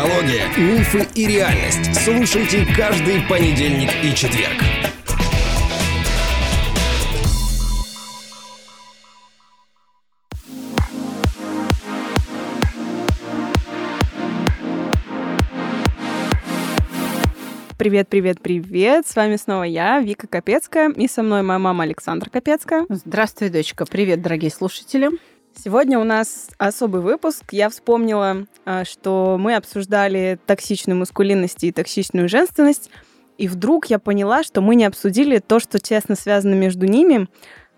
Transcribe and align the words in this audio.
психология, 0.00 0.46
мифы 0.56 1.06
и 1.14 1.26
реальность. 1.26 1.94
Слушайте 2.04 2.66
каждый 2.74 3.20
понедельник 3.28 3.90
и 4.02 4.14
четверг. 4.14 4.56
Привет, 17.76 18.08
привет, 18.08 18.40
привет! 18.42 19.06
С 19.06 19.16
вами 19.16 19.36
снова 19.36 19.64
я, 19.64 20.00
Вика 20.00 20.26
Капецкая, 20.26 20.90
и 20.90 21.08
со 21.08 21.22
мной 21.22 21.42
моя 21.42 21.58
мама 21.58 21.84
Александра 21.84 22.30
Капецкая. 22.30 22.86
Здравствуй, 22.88 23.50
дочка. 23.50 23.84
Привет, 23.84 24.22
дорогие 24.22 24.50
слушатели. 24.50 25.10
Сегодня 25.56 25.98
у 25.98 26.04
нас 26.04 26.48
особый 26.58 27.02
выпуск. 27.02 27.44
Я 27.52 27.68
вспомнила, 27.68 28.46
а, 28.64 28.84
что 28.84 29.36
мы 29.38 29.56
обсуждали 29.56 30.38
токсичную 30.46 30.98
маскулинность 30.98 31.64
и 31.64 31.72
токсичную 31.72 32.28
женственность, 32.28 32.90
и 33.36 33.48
вдруг 33.48 33.86
я 33.86 33.98
поняла, 33.98 34.42
что 34.42 34.60
мы 34.60 34.74
не 34.74 34.84
обсудили 34.84 35.38
то, 35.38 35.60
что 35.60 35.78
тесно 35.78 36.14
связано 36.14 36.54
между 36.54 36.86
ними. 36.86 37.28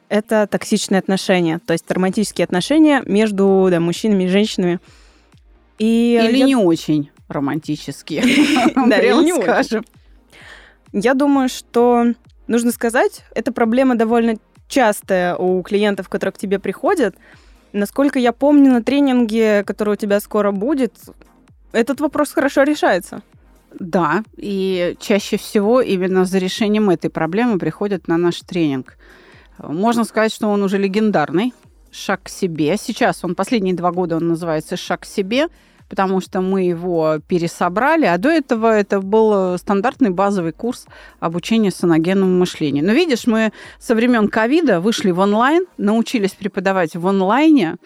Это 0.08 0.46
токсичные 0.46 0.98
отношения, 0.98 1.58
то 1.58 1.72
есть 1.72 1.90
романтические 1.90 2.44
отношения 2.44 3.02
между 3.06 3.68
да, 3.70 3.80
мужчинами 3.80 4.24
и 4.24 4.28
женщинами. 4.28 4.80
И 5.78 6.20
Или 6.22 6.38
я... 6.38 6.46
не 6.46 6.56
очень 6.56 7.10
романтические. 7.28 8.22
Не 9.24 9.40
скажем. 9.40 9.84
Я 10.92 11.14
думаю, 11.14 11.48
что 11.48 12.06
нужно 12.46 12.70
сказать, 12.72 13.24
эта 13.34 13.52
проблема 13.52 13.94
довольно 13.94 14.36
частая 14.68 15.36
у 15.36 15.62
клиентов, 15.62 16.08
которые 16.08 16.32
к 16.32 16.38
тебе 16.38 16.58
приходят. 16.58 17.16
Насколько 17.72 18.18
я 18.18 18.32
помню, 18.32 18.70
на 18.70 18.82
тренинге, 18.82 19.64
который 19.64 19.94
у 19.94 19.96
тебя 19.96 20.20
скоро 20.20 20.52
будет, 20.52 20.94
этот 21.72 22.00
вопрос 22.00 22.32
хорошо 22.32 22.64
решается. 22.64 23.22
Да, 23.78 24.22
и 24.36 24.96
чаще 25.00 25.38
всего 25.38 25.80
именно 25.80 26.26
за 26.26 26.38
решением 26.38 26.90
этой 26.90 27.08
проблемы 27.08 27.58
приходят 27.58 28.08
на 28.08 28.18
наш 28.18 28.40
тренинг. 28.40 28.98
Можно 29.58 30.04
сказать, 30.04 30.32
что 30.32 30.48
он 30.48 30.62
уже 30.62 30.76
легендарный. 30.76 31.54
Шаг 31.90 32.24
к 32.24 32.28
себе. 32.28 32.76
Сейчас 32.78 33.24
он 33.24 33.34
последние 33.34 33.74
два 33.74 33.92
года 33.92 34.16
он 34.16 34.28
называется 34.28 34.76
Шаг 34.76 35.00
к 35.00 35.04
себе 35.04 35.48
потому 35.92 36.22
что 36.22 36.40
мы 36.40 36.62
его 36.62 37.18
пересобрали, 37.28 38.06
а 38.06 38.16
до 38.16 38.30
этого 38.30 38.66
это 38.68 39.02
был 39.02 39.58
стандартный 39.58 40.08
базовый 40.08 40.52
курс 40.52 40.86
обучения 41.20 41.70
саногенному 41.70 42.38
мышлению. 42.38 42.82
Но 42.82 42.92
видишь, 42.92 43.26
мы 43.26 43.52
со 43.78 43.94
времен 43.94 44.28
ковида 44.28 44.80
вышли 44.80 45.10
в 45.10 45.18
онлайн, 45.18 45.66
научились 45.76 46.30
преподавать 46.30 46.96
в 46.96 47.06
онлайне, 47.06 47.76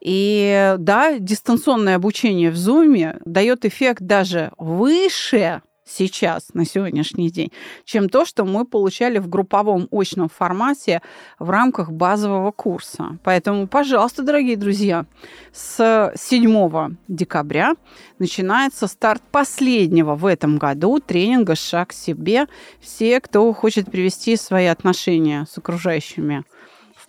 и 0.00 0.76
да, 0.78 1.18
дистанционное 1.18 1.96
обучение 1.96 2.52
в 2.52 2.54
Zoom 2.54 3.20
дает 3.24 3.64
эффект 3.64 4.00
даже 4.00 4.52
выше, 4.58 5.60
сейчас, 5.86 6.48
на 6.52 6.66
сегодняшний 6.66 7.30
день, 7.30 7.52
чем 7.84 8.08
то, 8.08 8.24
что 8.24 8.44
мы 8.44 8.66
получали 8.66 9.18
в 9.18 9.28
групповом 9.28 9.88
очном 9.90 10.28
формате 10.28 11.00
в 11.38 11.48
рамках 11.48 11.92
базового 11.92 12.50
курса. 12.50 13.18
Поэтому, 13.22 13.66
пожалуйста, 13.66 14.22
дорогие 14.22 14.56
друзья, 14.56 15.06
с 15.52 16.12
7 16.16 16.96
декабря 17.08 17.74
начинается 18.18 18.86
старт 18.88 19.22
последнего 19.30 20.14
в 20.14 20.26
этом 20.26 20.58
году 20.58 21.00
тренинга 21.00 21.54
«Шаг 21.54 21.90
к 21.90 21.92
себе». 21.92 22.46
Все, 22.80 23.20
кто 23.20 23.52
хочет 23.52 23.90
привести 23.90 24.36
свои 24.36 24.66
отношения 24.66 25.46
с 25.48 25.56
окружающими 25.56 26.44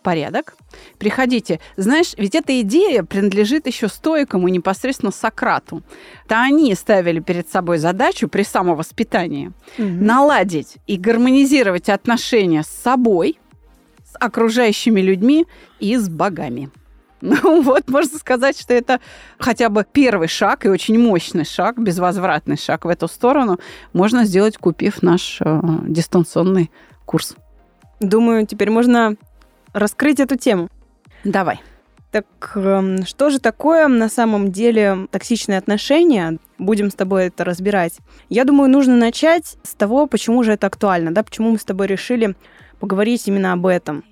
порядок. 0.07 0.55
Приходите. 0.99 1.59
Знаешь, 1.75 2.13
ведь 2.17 2.33
эта 2.33 2.61
идея 2.61 3.03
принадлежит 3.03 3.67
еще 3.67 3.89
стоикам 3.89 4.47
и 4.47 4.51
непосредственно 4.51 5.11
Сократу. 5.11 5.83
То 6.29 6.39
они 6.39 6.73
ставили 6.75 7.19
перед 7.19 7.49
собой 7.49 7.77
задачу 7.77 8.29
при 8.29 8.43
самовоспитании 8.43 9.47
угу. 9.77 9.85
наладить 9.85 10.77
и 10.87 10.95
гармонизировать 10.95 11.89
отношения 11.89 12.63
с 12.63 12.69
собой, 12.69 13.37
с 14.05 14.15
окружающими 14.17 15.01
людьми 15.01 15.45
и 15.81 15.97
с 15.97 16.07
богами. 16.07 16.69
Ну 17.19 17.61
вот, 17.63 17.89
можно 17.89 18.17
сказать, 18.17 18.57
что 18.57 18.73
это 18.75 18.99
хотя 19.39 19.67
бы 19.69 19.85
первый 19.91 20.29
шаг 20.29 20.65
и 20.65 20.69
очень 20.69 20.99
мощный 20.99 21.45
шаг, 21.45 21.79
безвозвратный 21.79 22.57
шаг 22.57 22.85
в 22.85 22.87
эту 22.87 23.07
сторону 23.07 23.57
можно 23.91 24.23
сделать, 24.23 24.55
купив 24.57 25.01
наш 25.01 25.39
э, 25.41 25.61
дистанционный 25.87 26.69
курс. 27.05 27.35
Думаю, 27.99 28.45
теперь 28.45 28.69
можно 28.69 29.17
раскрыть 29.73 30.19
эту 30.19 30.37
тему. 30.37 30.69
Давай. 31.23 31.61
Так 32.11 32.25
эм, 32.55 33.05
что 33.05 33.29
же 33.29 33.39
такое 33.39 33.87
на 33.87 34.09
самом 34.09 34.51
деле 34.51 35.07
токсичные 35.11 35.57
отношения? 35.57 36.37
Будем 36.57 36.89
с 36.89 36.95
тобой 36.95 37.27
это 37.27 37.43
разбирать. 37.43 37.97
Я 38.29 38.45
думаю, 38.45 38.69
нужно 38.69 38.95
начать 38.95 39.57
с 39.63 39.73
того, 39.73 40.07
почему 40.07 40.43
же 40.43 40.53
это 40.53 40.67
актуально, 40.67 41.13
да, 41.13 41.23
почему 41.23 41.51
мы 41.51 41.59
с 41.59 41.65
тобой 41.65 41.87
решили 41.87 42.35
поговорить 42.79 43.27
именно 43.27 43.53
об 43.53 43.65
этом. 43.65 44.03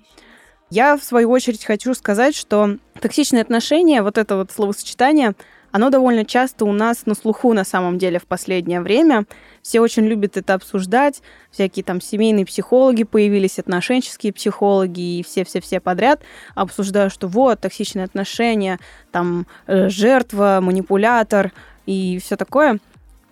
Я, 0.68 0.96
в 0.96 1.04
свою 1.04 1.30
очередь, 1.30 1.64
хочу 1.64 1.94
сказать, 1.94 2.36
что 2.36 2.76
токсичные 3.00 3.42
отношения, 3.42 4.02
вот 4.02 4.18
это 4.18 4.36
вот 4.36 4.50
словосочетание, 4.50 5.34
оно 5.72 5.90
довольно 5.90 6.24
часто 6.24 6.64
у 6.64 6.72
нас 6.72 7.06
на 7.06 7.14
слуху 7.14 7.52
на 7.52 7.64
самом 7.64 7.98
деле 7.98 8.18
в 8.18 8.26
последнее 8.26 8.80
время. 8.80 9.26
Все 9.62 9.80
очень 9.80 10.06
любят 10.06 10.36
это 10.36 10.54
обсуждать. 10.54 11.22
Всякие 11.50 11.84
там 11.84 12.00
семейные 12.00 12.46
психологи 12.46 13.04
появились, 13.04 13.58
отношенческие 13.58 14.32
психологи 14.32 15.18
и 15.18 15.22
все-все-все 15.22 15.80
подряд 15.80 16.22
обсуждают, 16.54 17.12
что 17.12 17.28
вот, 17.28 17.60
токсичные 17.60 18.04
отношения, 18.04 18.78
там 19.10 19.46
э, 19.66 19.88
жертва, 19.88 20.60
манипулятор 20.62 21.52
и 21.86 22.18
все 22.22 22.36
такое. 22.36 22.78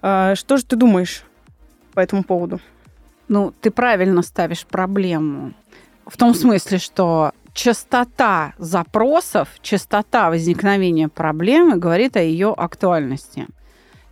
А, 0.03 0.35
что 0.35 0.57
же 0.57 0.65
ты 0.65 0.77
думаешь 0.77 1.25
по 1.95 2.01
этому 2.01 2.25
поводу? 2.25 2.61
Ну, 3.29 3.55
ты 3.61 3.71
правильно 3.71 4.23
ставишь 4.23 4.67
проблему. 4.67 5.55
В 6.07 6.17
том 6.17 6.35
смысле, 6.35 6.79
что 6.79 7.33
частота 7.55 8.53
запросов, 8.59 9.49
частота 9.63 10.29
возникновения 10.29 11.09
проблемы 11.09 11.77
говорит 11.77 12.17
о 12.17 12.23
ее 12.23 12.53
актуальности. 12.53 13.47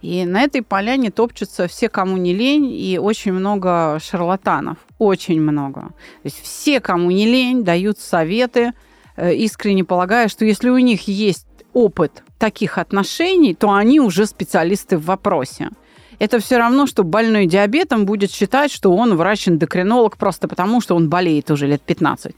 И 0.00 0.24
на 0.24 0.42
этой 0.42 0.62
поляне 0.62 1.10
топчутся 1.10 1.68
все, 1.68 1.88
кому 1.88 2.16
не 2.16 2.34
лень, 2.34 2.72
и 2.72 2.98
очень 2.98 3.32
много 3.32 3.98
шарлатанов. 4.02 4.78
Очень 4.98 5.40
много. 5.40 5.80
То 5.82 6.24
есть 6.24 6.42
все, 6.42 6.80
кому 6.80 7.10
не 7.10 7.26
лень, 7.26 7.62
дают 7.62 7.98
советы, 7.98 8.72
э, 9.16 9.34
искренне 9.34 9.84
полагая, 9.84 10.28
что 10.28 10.44
если 10.44 10.70
у 10.70 10.78
них 10.78 11.06
есть 11.06 11.46
опыт 11.72 12.24
таких 12.38 12.78
отношений, 12.78 13.54
то 13.54 13.72
они 13.72 14.00
уже 14.00 14.26
специалисты 14.26 14.98
в 14.98 15.04
вопросе. 15.04 15.70
Это 16.18 16.38
все 16.38 16.56
равно, 16.58 16.86
что 16.86 17.04
больной 17.04 17.46
диабетом 17.46 18.04
будет 18.04 18.30
считать, 18.32 18.72
что 18.72 18.92
он 18.92 19.16
врач-эндокринолог 19.16 20.16
просто 20.16 20.48
потому, 20.48 20.80
что 20.80 20.96
он 20.96 21.08
болеет 21.08 21.50
уже 21.50 21.66
лет 21.66 21.82
15. 21.82 22.34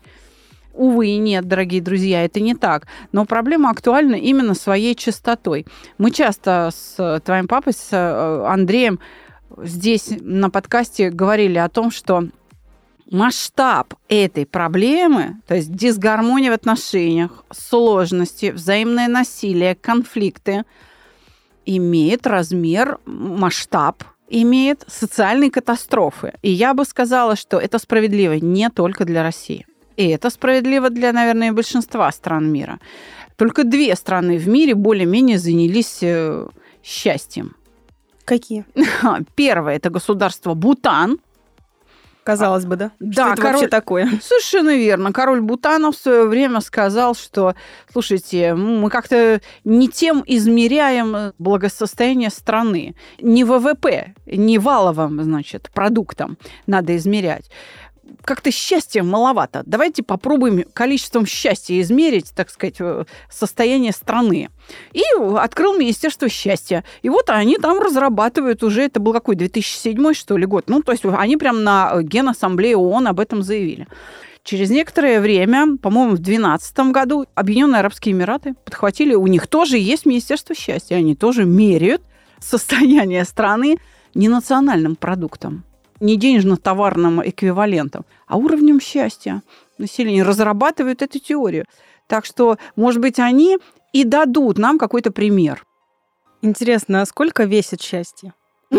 Увы 0.75 1.09
и 1.09 1.19
нет, 1.19 1.47
дорогие 1.47 1.81
друзья, 1.81 2.25
это 2.25 2.41
не 2.41 2.55
так. 2.55 2.89
Но 3.13 3.25
проблема 3.25 3.71
актуальна 3.71 4.17
именно 4.17 4.55
своей 4.55 4.97
частотой. 4.97 5.67
Мы 5.99 6.11
часто 6.11 6.71
с 6.75 7.21
твоим 7.25 7.47
папой, 7.47 7.73
с 7.73 7.89
э, 7.93 8.47
Андреем, 8.47 8.99
здесь 9.57 10.13
на 10.21 10.51
подкасте 10.51 11.11
говорили 11.11 11.59
о 11.59 11.69
том, 11.69 11.93
что 11.93 12.25
масштаб 13.09 13.95
этой 14.09 14.47
проблемы, 14.47 15.41
то 15.47 15.55
есть 15.55 15.73
дисгармония 15.73 16.51
в 16.51 16.55
отношениях, 16.55 17.45
сложности, 17.53 18.51
взаимное 18.51 19.07
насилие, 19.07 19.77
конфликты, 19.77 20.65
имеет 21.67 22.27
размер, 22.27 22.99
масштаб 23.07 24.03
имеет 24.29 24.85
социальной 24.89 25.51
катастрофы. 25.51 26.33
И 26.43 26.51
я 26.51 26.75
бы 26.75 26.85
сказала, 26.85 27.37
что 27.37 27.59
это 27.59 27.79
справедливо 27.79 28.33
не 28.33 28.69
только 28.71 29.05
для 29.05 29.23
России. 29.23 29.67
И 29.97 30.09
это 30.09 30.31
справедливо 30.31 30.91
для, 30.91 31.13
наверное, 31.13 31.53
большинства 31.53 32.11
стран 32.13 32.51
мира. 32.53 32.81
Только 33.37 33.65
две 33.65 33.95
страны 33.97 34.39
в 34.39 34.49
мире 34.49 34.75
более-менее 34.75 35.39
занялись 35.39 35.99
э, 36.03 36.47
счастьем. 36.83 37.57
Какие? 38.25 38.65
Первое– 39.35 39.77
это 39.77 39.91
государство 39.91 40.55
Бутан. 40.55 41.19
Казалось 42.25 42.65
бы, 42.65 42.77
да? 42.77 42.91
Да, 43.01 43.13
что 43.13 43.33
это 43.33 43.43
король... 43.43 43.53
вообще 43.53 43.69
такое? 43.69 44.07
Совершенно 44.23 44.75
верно. 44.75 45.13
Король 45.13 45.43
Бутана 45.43 45.93
в 45.93 45.97
свое 45.97 46.25
время 46.25 46.63
сказал, 46.63 47.15
что, 47.15 47.55
слушайте, 47.93 48.55
мы 48.55 48.89
как-то 48.89 49.43
не 49.65 49.89
тем 49.89 50.25
измеряем 50.27 51.35
благосостояние 51.39 52.31
страны. 52.31 52.95
Не 53.21 53.45
ВВП, 53.45 54.15
не 54.25 54.59
валовым, 54.59 55.23
значит, 55.23 55.71
продуктом 55.75 56.39
надо 56.67 56.97
измерять 56.97 57.51
как-то 58.23 58.51
счастья 58.51 59.03
маловато. 59.03 59.63
Давайте 59.67 60.03
попробуем 60.03 60.65
количеством 60.73 61.27
счастья 61.27 61.81
измерить, 61.81 62.33
так 62.35 62.51
сказать, 62.51 62.77
э, 62.81 63.05
состояние 63.31 63.93
страны. 63.93 64.51
И 64.93 65.03
открыл 65.37 65.77
Министерство 65.77 66.29
счастья. 66.29 66.85
И 67.03 67.09
вот 67.09 67.31
они 67.31 67.59
там 67.59 67.81
разрабатывают 67.81 68.63
уже, 68.63 68.83
это 68.83 69.01
был 69.01 69.13
какой, 69.13 69.37
2007 69.37 70.15
что 70.15 70.37
ли 70.37 70.47
год. 70.47 70.65
Ну, 70.69 70.83
то 70.83 70.93
есть 70.93 71.05
они 71.05 71.37
прям 71.37 71.65
на 71.65 72.03
Генассамблее 72.03 72.77
ООН 72.77 73.09
об 73.09 73.21
этом 73.21 73.43
заявили. 73.43 73.87
Через 74.45 74.69
некоторое 74.69 75.21
время, 75.21 75.79
по-моему, 75.79 76.13
в 76.13 76.19
2012 76.19 76.93
году 76.93 77.25
Объединенные 77.35 77.81
Арабские 77.81 78.15
Эмираты 78.15 78.55
подхватили, 78.65 79.15
у 79.15 79.27
них 79.27 79.47
тоже 79.47 79.79
есть 79.79 80.05
Министерство 80.05 80.55
счастья, 80.55 80.97
они 80.97 81.17
тоже 81.17 81.45
меряют 81.45 82.03
состояние 82.41 83.25
страны 83.25 83.79
не 84.15 84.29
национальным 84.29 84.97
продуктом, 84.97 85.65
не 86.01 86.17
денежно-товарным 86.17 87.23
эквивалентом, 87.27 88.05
а 88.27 88.37
уровнем 88.37 88.81
счастья 88.81 89.43
населения. 89.79 90.23
Разрабатывают 90.23 91.03
эту 91.03 91.19
теорию. 91.19 91.65
Так 92.07 92.25
что, 92.25 92.59
может 92.77 93.01
быть, 93.01 93.19
они 93.19 93.59
и 93.93 94.05
дадут 94.05 94.59
нам 94.59 94.79
какой-то 94.79 95.11
пример. 95.11 95.65
Интересно, 96.43 97.03
а 97.03 97.07
сколько 97.07 97.45
весит 97.45 97.81
счастье? 97.81 98.35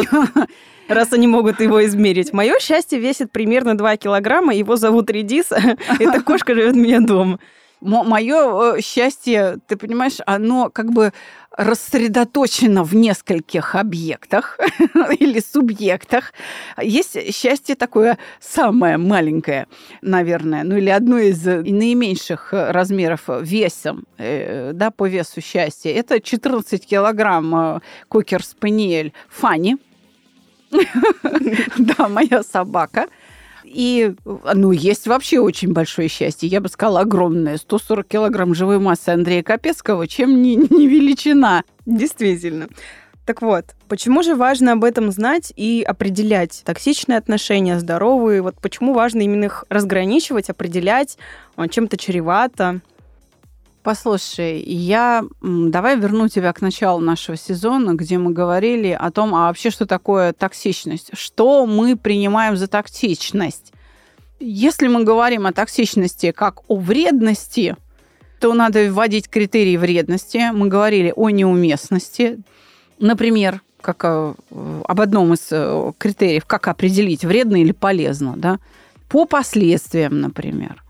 раз 0.87 1.13
они 1.13 1.27
могут 1.27 1.59
его 1.61 1.83
измерить. 1.85 2.33
Мое 2.33 2.59
счастье 2.59 2.99
весит 2.99 3.31
примерно 3.31 3.77
2 3.77 3.97
килограмма, 3.97 4.53
его 4.53 4.75
зовут 4.75 5.09
Редиса, 5.09 5.77
эта 5.99 6.21
кошка 6.21 6.53
живет 6.53 6.73
у 6.73 6.79
меня 6.79 6.99
дома 6.99 7.39
мое 7.81 8.75
э, 8.75 8.81
счастье, 8.81 9.57
ты 9.67 9.75
понимаешь, 9.75 10.17
оно 10.25 10.69
как 10.69 10.91
бы 10.91 11.13
рассредоточено 11.51 12.83
в 12.83 12.95
нескольких 12.95 13.75
объектах 13.75 14.59
или 15.19 15.39
субъектах. 15.39 16.33
Есть 16.81 17.33
счастье 17.33 17.75
такое 17.75 18.17
самое 18.41 18.97
маленькое, 18.97 19.67
наверное, 20.01 20.63
ну 20.63 20.75
или 20.75 20.89
одно 20.89 21.17
из 21.17 21.45
наименьших 21.45 22.49
размеров 22.51 23.21
весом, 23.27 24.05
э, 24.17 24.71
да, 24.73 24.91
по 24.91 25.07
весу 25.07 25.41
счастья. 25.41 25.91
Это 25.91 26.19
14 26.19 26.85
килограмм 26.85 27.55
э, 27.55 27.79
кокер-спаниель 28.09 29.13
Фанни. 29.29 29.77
Да, 31.77 32.09
моя 32.09 32.43
собака. 32.43 33.07
И, 33.75 34.15
ну, 34.53 34.71
есть 34.71 35.05
вообще 35.05 35.39
очень 35.41 35.73
большое 35.73 36.07
счастье. 36.07 36.47
Я 36.47 36.61
бы 36.61 36.69
сказала, 36.69 37.01
огромное. 37.01 37.57
140 37.57 38.07
килограмм 38.07 38.55
живой 38.55 38.79
массы 38.79 39.09
Андрея 39.09 39.43
Капецкого, 39.43 40.07
чем 40.07 40.41
не, 40.41 40.55
не 40.55 40.87
величина. 40.87 41.61
Действительно. 41.85 42.69
Так 43.25 43.41
вот, 43.41 43.65
почему 43.89 44.23
же 44.23 44.33
важно 44.35 44.71
об 44.71 44.85
этом 44.85 45.11
знать 45.11 45.51
и 45.57 45.83
определять 45.85 46.61
токсичные 46.63 47.17
отношения, 47.17 47.77
здоровые? 47.77 48.41
Вот 48.41 48.55
почему 48.61 48.93
важно 48.93 49.23
именно 49.23 49.45
их 49.45 49.65
разграничивать, 49.67 50.49
определять, 50.49 51.17
чем-то 51.69 51.97
чревато? 51.97 52.79
Послушай, 53.85 54.63
я 54.63 55.23
давай 55.43 55.95
верну 55.95 56.27
тебя 56.27 56.51
к 56.53 56.61
началу 56.61 57.01
нашего 57.01 57.37
сезона, 57.37 57.93
где 57.93 58.17
мы 58.17 58.31
говорили 58.31 58.97
о 58.99 59.11
том, 59.11 59.35
а 59.35 59.45
вообще 59.45 59.69
что 59.69 59.85
такое 59.85 60.33
токсичность, 60.33 61.11
что 61.13 61.67
мы 61.67 61.95
принимаем 61.95 62.57
за 62.57 62.67
токсичность. 62.67 63.73
Если 64.39 64.87
мы 64.87 65.03
говорим 65.03 65.45
о 65.45 65.53
токсичности 65.53 66.31
как 66.31 66.67
о 66.67 66.77
вредности, 66.77 67.77
то 68.39 68.55
надо 68.55 68.91
вводить 68.91 69.29
критерии 69.29 69.77
вредности. 69.77 70.49
Мы 70.51 70.67
говорили 70.67 71.13
о 71.15 71.29
неуместности. 71.29 72.39
Например, 72.97 73.61
как 73.81 74.03
э, 74.03 74.33
об 74.83 74.99
одном 74.99 75.35
из 75.35 75.47
э, 75.51 75.91
критериев, 75.99 76.45
как 76.45 76.69
определить, 76.69 77.23
вредно 77.23 77.61
или 77.61 77.71
полезно, 77.71 78.33
да? 78.35 78.57
по 79.09 79.25
последствиям, 79.25 80.21
например 80.21 80.84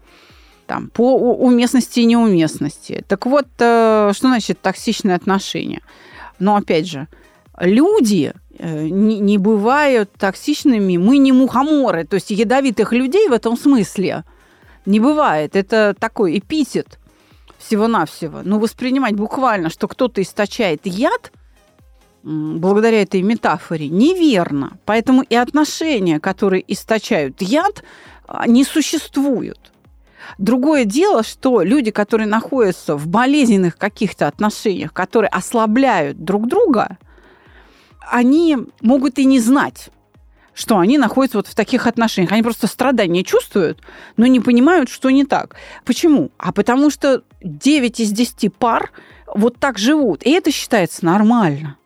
там, 0.66 0.90
по 0.90 1.16
уместности 1.18 2.00
и 2.02 2.06
неуместности. 2.06 3.04
Так 3.08 3.26
вот, 3.26 3.48
э, 3.60 4.12
что 4.14 4.28
значит 4.28 4.62
токсичные 4.62 5.16
отношения? 5.16 5.82
Но 6.40 6.56
опять 6.56 6.88
же, 6.88 7.08
люди 7.60 8.34
э, 8.58 8.88
не, 8.90 9.38
бывают 9.38 10.12
токсичными, 10.18 10.98
мы 10.98 11.18
не 11.18 11.32
мухоморы, 11.32 12.06
то 12.06 12.16
есть 12.16 12.32
ядовитых 12.32 12.94
людей 12.94 13.28
в 13.30 13.34
этом 13.34 13.58
смысле 13.58 14.24
не 14.86 15.00
бывает. 15.00 15.56
Это 15.56 15.96
такой 15.98 16.38
эпитет 16.40 17.00
всего-навсего. 17.58 18.42
Но 18.44 18.60
воспринимать 18.60 19.16
буквально, 19.16 19.70
что 19.70 19.88
кто-то 19.88 20.22
источает 20.22 20.82
яд, 20.86 21.32
благодаря 22.24 23.04
этой 23.04 23.22
метафоре, 23.22 23.88
неверно. 23.88 24.78
Поэтому 24.86 25.22
и 25.22 25.36
отношения, 25.36 26.20
которые 26.20 26.64
источают 26.68 27.42
яд, 27.42 27.84
а, 28.28 28.48
не 28.48 28.64
существуют. 28.64 29.72
Другое 30.38 30.86
дело, 30.86 31.24
что 31.24 31.62
люди, 31.62 31.92
которые 31.92 32.28
находятся 32.28 32.96
в 32.96 33.08
болезненных 33.08 33.78
каких-то 33.78 34.28
отношениях, 34.28 34.94
которые 34.94 35.30
ослабляют 35.30 36.24
друг 36.24 36.48
друга, 36.48 36.98
они 38.00 38.58
могут 38.82 39.18
и 39.18 39.26
не 39.26 39.40
знать, 39.40 39.90
что 40.54 40.78
они 40.78 40.98
находятся 40.98 41.38
вот 41.38 41.48
в 41.48 41.56
таких 41.56 41.88
отношениях. 41.88 42.32
Они 42.32 42.44
просто 42.44 42.68
страдания 42.68 43.24
чувствуют, 43.24 43.82
но 44.18 44.26
не 44.26 44.40
понимают, 44.40 44.90
что 44.90 45.10
не 45.10 45.26
так. 45.26 45.56
Почему? 45.84 46.32
А 46.38 46.52
потому 46.52 46.90
что 46.90 47.24
9 47.42 48.00
из 48.00 48.12
10 48.12 48.54
пар 48.54 48.92
вот 49.28 49.58
так 49.58 49.78
живут. 49.78 50.24
И 50.24 50.32
это 50.32 50.52
считается 50.52 51.06
нормально. 51.06 51.78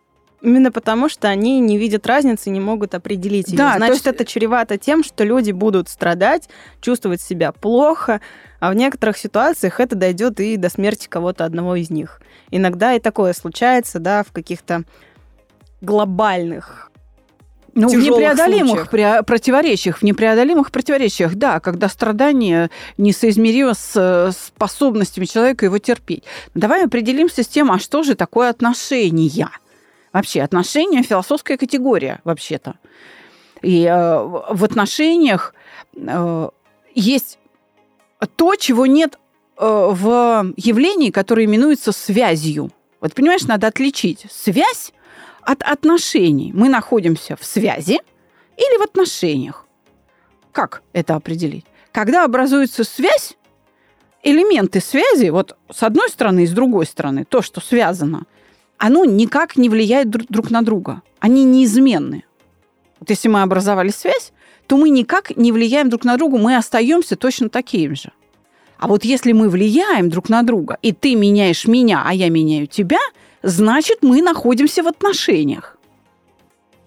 Именно 0.42 0.72
потому, 0.72 1.08
что 1.08 1.28
они 1.28 1.60
не 1.60 1.76
видят 1.76 2.06
разницы, 2.06 2.48
не 2.48 2.60
могут 2.60 2.94
определить 2.94 3.48
ее. 3.48 3.58
Да, 3.58 3.74
Значит, 3.76 3.94
есть... 3.96 4.06
это 4.06 4.24
чревато 4.24 4.78
тем, 4.78 5.04
что 5.04 5.24
люди 5.24 5.50
будут 5.50 5.88
страдать, 5.88 6.48
чувствовать 6.80 7.20
себя 7.20 7.52
плохо, 7.52 8.20
а 8.58 8.70
в 8.70 8.74
некоторых 8.74 9.18
ситуациях 9.18 9.80
это 9.80 9.96
дойдет 9.96 10.40
и 10.40 10.56
до 10.56 10.70
смерти 10.70 11.08
кого-то 11.08 11.44
одного 11.44 11.76
из 11.76 11.90
них. 11.90 12.22
Иногда 12.50 12.94
и 12.94 13.00
такое 13.00 13.34
случается, 13.34 13.98
да, 13.98 14.22
в 14.22 14.32
каких-то 14.32 14.84
глобальных 15.82 16.90
ну, 17.74 17.88
в 17.88 17.94
непреодолимых 17.94 18.88
случаях. 18.88 19.26
противоречиях, 19.26 19.98
в 19.98 20.02
непреодолимых 20.02 20.70
противоречиях, 20.70 21.34
да, 21.34 21.60
когда 21.60 21.88
страдание 21.88 22.70
несоизмеримо 22.98 23.74
с 23.74 24.34
способностями 24.36 25.24
человека 25.24 25.66
его 25.66 25.78
терпеть. 25.78 26.24
Давай 26.54 26.84
определимся 26.84 27.42
с 27.42 27.48
тем, 27.48 27.70
а 27.70 27.78
что 27.78 28.02
же 28.02 28.14
такое 28.14 28.50
отношения? 28.50 29.50
Вообще, 30.12 30.42
отношения– 30.42 31.02
философская 31.04 31.56
категория, 31.56 32.20
вообще-то. 32.24 32.74
И 33.62 33.84
э, 33.84 33.92
в 33.92 34.64
отношениях 34.64 35.54
э, 35.94 36.48
есть 36.94 37.38
то, 38.36 38.56
чего 38.56 38.86
нет 38.86 39.18
э, 39.56 39.88
в 39.92 40.52
явлении, 40.56 41.10
которое 41.10 41.44
именуется 41.44 41.92
связью. 41.92 42.70
Вот 43.00 43.14
понимаешь, 43.14 43.44
надо 43.44 43.68
отличить 43.68 44.26
связь 44.30 44.92
от 45.42 45.62
отношений. 45.62 46.50
Мы 46.54 46.68
находимся 46.68 47.36
в 47.36 47.44
связи 47.44 48.00
или 48.56 48.78
в 48.78 48.82
отношениях. 48.82 49.66
Как 50.52 50.82
это 50.92 51.14
определить? 51.14 51.66
Когда 51.92 52.24
образуется 52.24 52.82
связь, 52.82 53.36
элементы 54.22 54.80
связи, 54.80 55.28
вот 55.28 55.56
с 55.72 55.82
одной 55.84 56.08
стороны 56.08 56.42
и 56.42 56.46
с 56.46 56.52
другой 56.52 56.86
стороны, 56.86 57.24
то, 57.24 57.42
что 57.42 57.60
связано– 57.60 58.24
оно 58.80 59.04
никак 59.04 59.56
не 59.58 59.68
влияет 59.68 60.08
друг 60.08 60.50
на 60.50 60.62
друга. 60.62 61.02
Они 61.20 61.44
неизменны. 61.44 62.24
Вот 62.98 63.10
если 63.10 63.28
мы 63.28 63.42
образовали 63.42 63.90
связь, 63.90 64.32
то 64.66 64.78
мы 64.78 64.88
никак 64.88 65.36
не 65.36 65.52
влияем 65.52 65.90
друг 65.90 66.04
на 66.04 66.16
друга, 66.16 66.38
мы 66.38 66.56
остаемся 66.56 67.16
точно 67.16 67.50
такими 67.50 67.94
же. 67.94 68.10
А 68.78 68.88
вот 68.88 69.04
если 69.04 69.32
мы 69.32 69.50
влияем 69.50 70.08
друг 70.08 70.30
на 70.30 70.42
друга, 70.42 70.78
и 70.80 70.92
ты 70.92 71.14
меняешь 71.14 71.66
меня, 71.66 72.02
а 72.06 72.14
я 72.14 72.30
меняю 72.30 72.66
тебя, 72.66 73.00
значит, 73.42 73.98
мы 74.00 74.22
находимся 74.22 74.82
в 74.82 74.86
отношениях. 74.86 75.76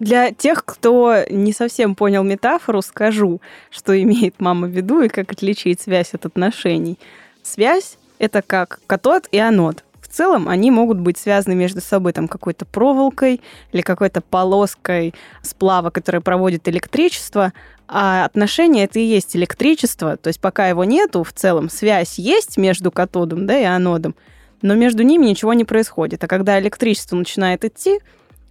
Для 0.00 0.32
тех, 0.32 0.64
кто 0.64 1.18
не 1.30 1.52
совсем 1.52 1.94
понял 1.94 2.24
метафору, 2.24 2.82
скажу, 2.82 3.40
что 3.70 4.00
имеет 4.02 4.40
мама 4.40 4.66
в 4.66 4.70
виду 4.70 5.02
и 5.02 5.08
как 5.08 5.30
отличить 5.30 5.80
связь 5.80 6.12
от 6.12 6.26
отношений. 6.26 6.98
Связь— 7.44 7.98
это 8.18 8.42
как 8.42 8.80
катод 8.88 9.28
и 9.30 9.38
анод 9.38 9.84
целом 10.14 10.48
они 10.48 10.70
могут 10.70 10.98
быть 10.98 11.18
связаны 11.18 11.54
между 11.54 11.80
собой 11.80 12.12
там 12.12 12.28
какой-то 12.28 12.64
проволокой 12.64 13.40
или 13.72 13.82
какой-то 13.82 14.20
полоской 14.20 15.14
сплава, 15.42 15.90
которая 15.90 16.20
проводит 16.20 16.68
электричество, 16.68 17.52
а 17.88 18.24
отношение 18.24 18.84
это 18.84 18.98
и 18.98 19.04
есть 19.04 19.36
электричество, 19.36 20.16
то 20.16 20.28
есть 20.28 20.40
пока 20.40 20.68
его 20.68 20.84
нету, 20.84 21.22
в 21.24 21.32
целом 21.32 21.68
связь 21.68 22.18
есть 22.18 22.56
между 22.56 22.90
катодом 22.90 23.46
да, 23.46 23.58
и 23.58 23.64
анодом, 23.64 24.14
но 24.62 24.74
между 24.74 25.02
ними 25.02 25.26
ничего 25.26 25.52
не 25.52 25.64
происходит. 25.64 26.24
А 26.24 26.28
когда 26.28 26.58
электричество 26.58 27.16
начинает 27.16 27.64
идти, 27.64 28.00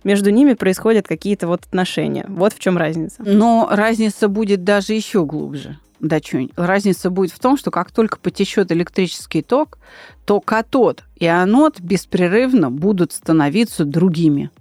между 0.04 0.30
ними 0.30 0.54
происходят 0.54 1.08
какие-то 1.08 1.48
вот 1.48 1.62
отношения. 1.66 2.26
Вот 2.28 2.54
в 2.54 2.60
чем 2.60 2.78
разница. 2.78 3.16
Но 3.26 3.70
разница 3.72 4.28
будет 4.28 4.64
даже 4.64 4.94
еще 4.94 5.26
глубже. 5.26 5.80
Дачунь. 6.04 6.50
Разница 6.56 7.10
будет 7.10 7.32
в 7.32 7.40
том, 7.40 7.58
что 7.58 7.72
как 7.72 7.92
только 7.92 8.20
потечет 8.20 8.72
электрический 8.72 9.42
ток, 9.42 9.80
то 10.26 10.40
катод 10.40 11.04
и 11.16 11.26
анод 11.26 11.80
беспрерывно 11.80 12.70
будут 12.70 13.12
становиться 13.14 13.86
другими 13.86 14.52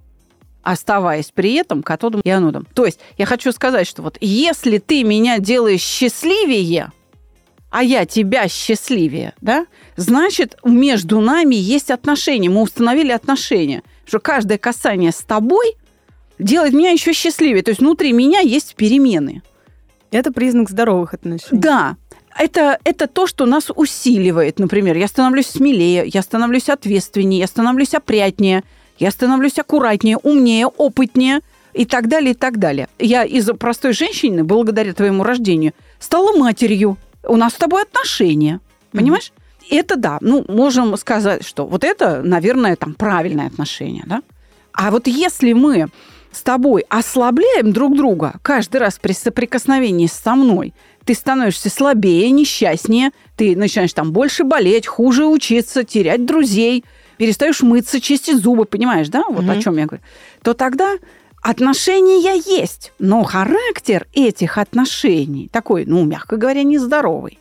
оставаясь 0.63 1.29
при 1.29 1.55
этом 1.55 1.83
катодом 1.83 2.21
и 2.21 2.29
анодом. 2.29 2.65
То 2.73 2.85
есть 2.85 2.97
я 3.17 3.25
хочу 3.25 3.51
сказать, 3.51 3.85
что 3.85 4.01
вот 4.01 4.17
если 4.21 4.77
ты 4.77 5.03
меня 5.03 5.39
делаешь 5.39 5.81
счастливее, 5.81 6.93
а 7.69 7.83
я 7.83 8.05
тебя 8.05 8.47
счастливее, 8.47 9.33
да, 9.41 9.65
значит, 9.97 10.57
между 10.63 11.19
нами 11.19 11.55
есть 11.55 11.91
отношения. 11.91 12.49
Мы 12.49 12.61
установили 12.61 13.11
отношения, 13.11 13.83
что 14.05 14.19
каждое 14.19 14.57
касание 14.57 15.11
с 15.11 15.21
тобой 15.23 15.75
делает 16.39 16.73
меня 16.73 16.91
еще 16.91 17.11
счастливее. 17.11 17.61
То 17.61 17.71
есть 17.71 17.81
внутри 17.81 18.13
меня 18.13 18.39
есть 18.39 18.75
перемены. 18.75 19.41
Это 20.13 20.31
признак 20.31 20.69
здоровых 20.69 21.13
отношений. 21.13 21.59
Да, 21.59 21.97
это, 22.37 22.79
это 22.83 23.07
то, 23.07 23.27
что 23.27 23.45
нас 23.45 23.69
усиливает. 23.75 24.59
Например, 24.59 24.95
я 24.95 25.07
становлюсь 25.07 25.47
смелее, 25.47 26.05
я 26.05 26.21
становлюсь 26.21 26.69
ответственнее, 26.69 27.39
я 27.39 27.47
становлюсь 27.47 27.93
опрятнее, 27.93 28.63
я 28.99 29.11
становлюсь 29.11 29.57
аккуратнее, 29.57 30.17
умнее, 30.17 30.67
опытнее 30.67 31.41
и 31.73 31.85
так 31.85 32.07
далее, 32.07 32.31
и 32.31 32.35
так 32.35 32.59
далее. 32.59 32.87
Я 32.99 33.23
из 33.23 33.49
простой 33.57 33.93
женщины, 33.93 34.43
благодаря 34.43 34.93
твоему 34.93 35.23
рождению, 35.23 35.73
стала 35.99 36.37
матерью. 36.37 36.97
У 37.23 37.35
нас 37.35 37.53
с 37.53 37.57
тобой 37.57 37.83
отношения. 37.83 38.59
Понимаешь? 38.91 39.31
Mm-hmm. 39.35 39.77
Это 39.77 39.95
да. 39.95 40.17
Ну, 40.21 40.45
можем 40.47 40.95
сказать, 40.97 41.45
что 41.45 41.65
вот 41.65 41.83
это, 41.83 42.21
наверное, 42.21 42.75
там 42.75 42.93
правильное 42.93 43.47
отношение, 43.47 44.03
да? 44.05 44.21
А 44.73 44.91
вот 44.91 45.07
если 45.07 45.53
мы 45.53 45.89
с 46.33 46.41
тобой 46.41 46.83
ослабляем 46.89 47.71
друг 47.71 47.95
друга 47.95 48.33
каждый 48.41 48.77
раз 48.77 48.99
при 48.99 49.13
соприкосновении 49.13 50.07
со 50.07 50.35
мной, 50.35 50.73
ты 51.05 51.13
становишься 51.13 51.69
слабее, 51.69 52.31
несчастнее, 52.31 53.11
ты 53.35 53.55
начинаешь 53.55 53.93
там 53.93 54.11
больше 54.11 54.43
болеть, 54.43 54.87
хуже 54.87 55.25
учиться, 55.25 55.83
терять 55.83 56.25
друзей, 56.25 56.83
перестаешь 57.17 57.61
мыться, 57.61 58.01
чистить 58.01 58.37
зубы, 58.37 58.65
понимаешь, 58.65 59.09
да, 59.09 59.23
вот 59.29 59.45
mm-hmm. 59.45 59.57
о 59.57 59.61
чем 59.61 59.77
я 59.77 59.85
говорю, 59.85 60.03
то 60.41 60.53
тогда 60.53 60.95
отношения 61.41 62.41
есть, 62.45 62.93
но 62.99 63.23
характер 63.23 64.07
этих 64.13 64.57
отношений 64.57 65.49
такой, 65.51 65.85
ну, 65.85 66.03
мягко 66.05 66.37
говоря, 66.37 66.63
нездоровый. 66.63 67.39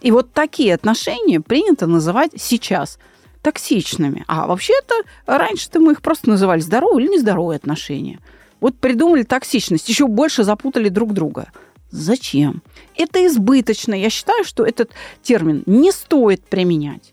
И 0.00 0.10
вот 0.10 0.32
такие 0.32 0.74
отношения 0.74 1.40
принято 1.40 1.86
называть 1.86 2.32
сейчас 2.36 2.98
токсичными. 3.42 4.24
А 4.28 4.46
вообще-то 4.46 4.94
раньше-то 5.26 5.80
мы 5.80 5.92
их 5.92 6.02
просто 6.02 6.30
называли 6.30 6.60
здоровые 6.60 7.06
или 7.06 7.14
нездоровые 7.14 7.56
отношения. 7.56 8.20
Вот 8.60 8.76
придумали 8.76 9.24
токсичность, 9.24 9.88
еще 9.88 10.06
больше 10.06 10.44
запутали 10.44 10.88
друг 10.88 11.12
друга. 11.12 11.48
Зачем? 11.90 12.62
Это 12.96 13.26
избыточно. 13.26 13.92
Я 13.92 14.08
считаю, 14.08 14.44
что 14.44 14.64
этот 14.64 14.92
термин 15.22 15.62
не 15.66 15.92
стоит 15.92 16.42
применять. 16.42 17.12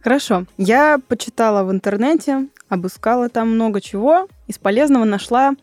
Хорошо. 0.00 0.46
Я 0.56 0.98
почитала 1.08 1.64
в 1.64 1.72
интернете, 1.72 2.46
обыскала 2.68 3.28
там 3.28 3.50
много 3.50 3.80
чего. 3.80 4.28
Из 4.46 4.56
полезного 4.56 5.04
нашла 5.04 5.54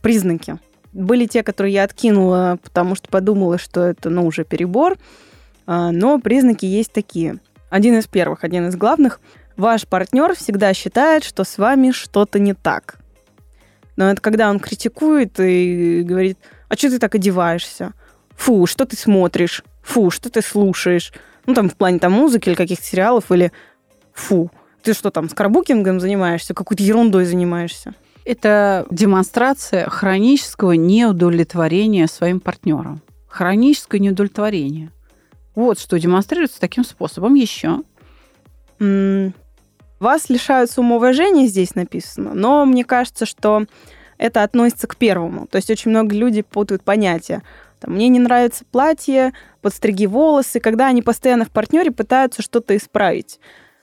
признаки. 0.00 0.58
Были 0.92 1.26
те, 1.26 1.42
которые 1.42 1.74
я 1.74 1.84
откинула, 1.84 2.58
потому 2.62 2.94
что 2.94 3.08
подумала, 3.08 3.58
что 3.58 3.82
это, 3.82 4.10
ну, 4.10 4.26
уже 4.26 4.44
перебор. 4.44 4.98
А, 5.66 5.92
но 5.92 6.18
признаки 6.18 6.64
есть 6.66 6.92
такие. 6.92 7.38
Один 7.70 7.98
из 7.98 8.06
первых, 8.06 8.44
один 8.44 8.68
из 8.68 8.76
главных. 8.76 9.20
Ваш 9.62 9.86
партнер 9.86 10.34
всегда 10.34 10.74
считает, 10.74 11.22
что 11.22 11.44
с 11.44 11.56
вами 11.56 11.92
что-то 11.92 12.40
не 12.40 12.52
так. 12.52 12.98
Но 13.94 14.10
это 14.10 14.20
когда 14.20 14.50
он 14.50 14.58
критикует 14.58 15.38
и 15.38 16.02
говорит, 16.02 16.36
а 16.68 16.74
что 16.74 16.90
ты 16.90 16.98
так 16.98 17.14
одеваешься? 17.14 17.92
Фу, 18.34 18.66
что 18.66 18.86
ты 18.86 18.96
смотришь? 18.96 19.62
Фу, 19.84 20.10
что 20.10 20.30
ты 20.30 20.42
слушаешь? 20.42 21.12
Ну, 21.46 21.54
там, 21.54 21.70
в 21.70 21.76
плане 21.76 22.00
там 22.00 22.10
музыки 22.10 22.48
или 22.48 22.56
каких-то 22.56 22.84
сериалов, 22.84 23.30
или 23.30 23.52
фу, 24.12 24.50
ты 24.82 24.94
что 24.94 25.12
там, 25.12 25.30
скарбукингом 25.30 26.00
занимаешься, 26.00 26.54
какой-то 26.54 26.82
ерундой 26.82 27.24
занимаешься? 27.24 27.94
Это 28.24 28.84
демонстрация 28.90 29.88
хронического 29.88 30.72
неудовлетворения 30.72 32.08
своим 32.08 32.40
партнером. 32.40 33.00
Хроническое 33.28 34.00
неудовлетворение. 34.00 34.90
Вот 35.54 35.78
что 35.78 36.00
демонстрируется 36.00 36.58
таким 36.58 36.84
способом 36.84 37.34
еще. 37.34 37.82
Вас 40.02 40.28
лишают 40.28 40.68
самоуважения, 40.68 41.46
здесь 41.46 41.76
написано, 41.76 42.34
но 42.34 42.64
мне 42.66 42.84
кажется, 42.84 43.24
что 43.24 43.66
это 44.18 44.42
относится 44.42 44.88
к 44.88 44.96
первому. 44.96 45.46
То 45.46 45.58
есть 45.58 45.70
очень 45.70 45.92
много 45.92 46.12
людей 46.16 46.42
путают 46.42 46.82
понятия. 46.82 47.40
Там, 47.78 47.94
мне 47.94 48.08
не 48.08 48.18
нравится 48.18 48.64
платье, 48.72 49.32
подстриги 49.60 50.06
волосы, 50.06 50.58
когда 50.58 50.88
они 50.88 51.02
постоянно 51.02 51.44
в 51.44 51.50
партнере 51.50 51.92
пытаются 51.92 52.42
что-то 52.42 52.76
исправить. 52.76 53.38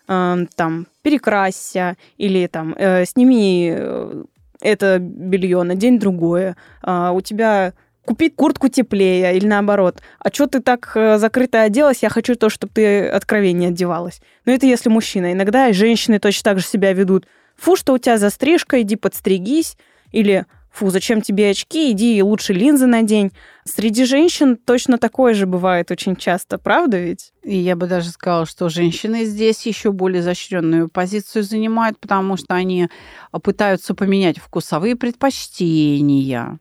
Э, 0.09 0.45
там, 0.57 0.88
перекрасься 1.03 1.95
или 2.17 2.47
там, 2.47 2.75
э, 2.77 3.05
сними 3.05 3.73
э, 3.73 4.23
это 4.59 4.99
белье, 4.99 5.63
надень 5.63 5.99
другое. 5.99 6.57
Э, 6.83 7.11
у 7.13 7.21
тебя 7.21 7.71
купить 8.09 8.35
куртку 8.35 8.69
теплее 8.69 9.37
или 9.37 9.45
наоборот. 9.45 10.01
А 10.17 10.29
что 10.33 10.47
ты 10.47 10.61
так 10.61 10.93
э, 10.95 11.19
закрыто 11.19 11.61
оделась? 11.61 12.01
Я 12.01 12.09
хочу 12.09 12.33
то, 12.33 12.49
чтобы 12.49 12.73
ты 12.73 13.07
откровеннее 13.07 13.69
одевалась. 13.69 14.19
Но 14.45 14.51
это 14.51 14.65
если 14.65 14.89
мужчина. 14.89 15.31
Иногда 15.31 15.71
женщины 15.73 16.17
точно 16.17 16.41
так 16.43 16.59
же 16.59 16.65
себя 16.65 16.91
ведут. 16.93 17.27
Фу, 17.55 17.75
что 17.75 17.93
у 17.93 17.99
тебя 17.99 18.17
за 18.17 18.31
стрижка, 18.31 18.81
иди 18.81 18.95
подстригись. 18.95 19.77
Или 20.11 20.47
фу, 20.71 20.89
зачем 20.89 21.21
тебе 21.21 21.51
очки, 21.51 21.91
иди 21.91 22.17
и 22.17 22.23
лучше 22.23 22.53
линзы 22.53 22.87
надень. 22.87 23.31
Среди 23.63 24.05
женщин 24.05 24.57
точно 24.57 24.97
такое 24.97 25.35
же 25.35 25.45
бывает 25.45 25.91
очень 25.91 26.15
часто, 26.15 26.57
правда 26.57 26.97
ведь? 26.97 27.31
И 27.43 27.55
я 27.55 27.75
бы 27.75 27.85
даже 27.85 28.09
сказала, 28.09 28.47
что 28.47 28.69
женщины 28.69 29.23
здесь 29.23 29.67
еще 29.67 29.91
более 29.91 30.21
изощренную 30.21 30.89
позицию 30.89 31.43
занимают, 31.43 31.99
потому 31.99 32.37
что 32.37 32.55
они 32.55 32.89
пытаются 33.43 33.93
поменять 33.93 34.39
вкусовые 34.39 34.95
предпочтения 34.95 36.57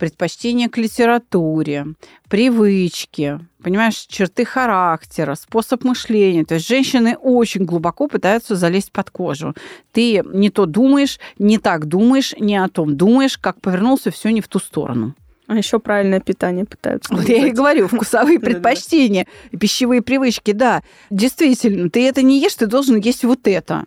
предпочтение 0.00 0.70
к 0.70 0.78
литературе, 0.78 1.88
привычки, 2.30 3.38
понимаешь, 3.62 4.06
черты 4.08 4.46
характера, 4.46 5.34
способ 5.34 5.84
мышления. 5.84 6.46
То 6.46 6.54
есть 6.54 6.66
женщины 6.66 7.16
очень 7.20 7.66
глубоко 7.66 8.08
пытаются 8.08 8.56
залезть 8.56 8.92
под 8.92 9.10
кожу. 9.10 9.54
Ты 9.92 10.24
не 10.32 10.48
то 10.48 10.64
думаешь, 10.64 11.20
не 11.38 11.58
так 11.58 11.84
думаешь, 11.84 12.34
не 12.40 12.56
о 12.56 12.68
том 12.68 12.96
думаешь, 12.96 13.36
как 13.36 13.60
повернулся, 13.60 14.10
все 14.10 14.30
не 14.30 14.40
в 14.40 14.48
ту 14.48 14.58
сторону. 14.58 15.14
А 15.46 15.58
еще 15.58 15.78
правильное 15.78 16.20
питание 16.20 16.64
пытаются. 16.64 17.14
Вот 17.14 17.28
я 17.28 17.46
и 17.46 17.50
говорю, 17.50 17.86
вкусовые 17.86 18.40
предпочтения, 18.40 19.26
пищевые 19.50 20.00
привычки, 20.00 20.52
да. 20.52 20.82
Действительно, 21.10 21.90
ты 21.90 22.08
это 22.08 22.22
не 22.22 22.40
ешь, 22.40 22.54
ты 22.54 22.66
должен 22.66 22.98
есть 22.98 23.24
вот 23.24 23.46
это. 23.46 23.84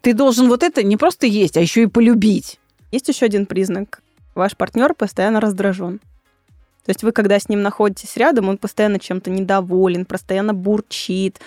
Ты 0.00 0.12
должен 0.12 0.48
вот 0.48 0.64
это 0.64 0.82
не 0.82 0.96
просто 0.96 1.28
есть, 1.28 1.56
а 1.56 1.60
еще 1.60 1.84
и 1.84 1.86
полюбить. 1.86 2.58
Есть 2.90 3.08
еще 3.08 3.26
один 3.26 3.46
признак 3.46 4.01
ваш 4.34 4.56
партнер 4.56 4.94
постоянно 4.94 5.40
раздражен. 5.40 5.98
То 6.84 6.90
есть 6.90 7.02
вы, 7.02 7.12
когда 7.12 7.38
с 7.38 7.48
ним 7.48 7.62
находитесь 7.62 8.16
рядом, 8.16 8.48
он 8.48 8.58
постоянно 8.58 8.98
чем-то 8.98 9.30
недоволен, 9.30 10.04
постоянно 10.04 10.52
бурчит, 10.52 11.40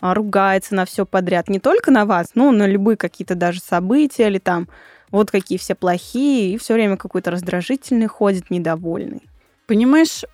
а, 0.00 0.14
ругается 0.14 0.74
на 0.74 0.86
все 0.86 1.04
подряд. 1.04 1.48
Не 1.48 1.60
только 1.60 1.90
на 1.90 2.06
вас, 2.06 2.28
но 2.34 2.50
на 2.50 2.66
любые 2.66 2.96
какие-то 2.96 3.34
даже 3.34 3.60
события 3.60 4.28
или 4.28 4.38
там 4.38 4.68
вот 5.10 5.30
какие 5.30 5.58
все 5.58 5.74
плохие, 5.74 6.54
и 6.54 6.58
все 6.58 6.74
время 6.74 6.96
какой-то 6.96 7.30
раздражительный 7.30 8.06
ходит, 8.06 8.50
недовольный. 8.50 9.22
Понимаешь, 9.66 10.24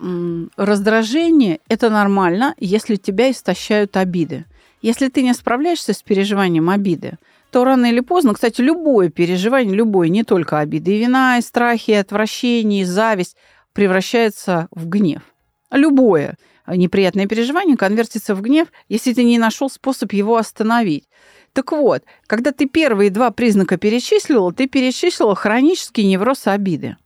раздражение– 0.56 1.60
это 1.68 1.90
нормально, 1.90 2.54
если 2.58 2.96
тебя 2.96 3.30
истощают 3.30 3.96
обиды. 3.96 4.44
Если 4.82 5.08
ты 5.08 5.22
не 5.22 5.34
справляешься 5.34 5.92
с 5.92 6.02
переживанием 6.02 6.70
обиды, 6.70 7.18
то 7.56 7.64
рано 7.64 7.86
или 7.86 8.00
поздно, 8.00 8.34
кстати, 8.34 8.60
любое 8.60 9.08
переживание, 9.08 9.74
любое, 9.74 10.10
не 10.10 10.24
только 10.24 10.58
обиды, 10.58 10.94
и 10.94 10.98
вина, 10.98 11.38
и 11.38 11.40
страхи, 11.40 11.92
и 11.92 11.94
отвращение, 11.94 12.82
и 12.82 12.84
зависть 12.84 13.34
превращается 13.72 14.68
в 14.72 14.86
гнев. 14.90 15.22
Любое 15.70 16.36
неприятное 16.66 17.26
переживание 17.26 17.78
конвертится 17.78 18.34
в 18.34 18.42
гнев, 18.42 18.68
если 18.90 19.14
ты 19.14 19.24
не 19.24 19.38
нашел 19.38 19.70
способ 19.70 20.12
его 20.12 20.36
остановить. 20.36 21.08
Так 21.54 21.72
вот, 21.72 22.02
когда 22.26 22.52
ты 22.52 22.66
первые 22.66 23.08
два 23.08 23.30
признака 23.30 23.78
перечислила, 23.78 24.52
ты 24.52 24.66
перечислила 24.68 25.34
хронический 25.34 26.04
невроз 26.04 26.46
обиды. 26.46 26.98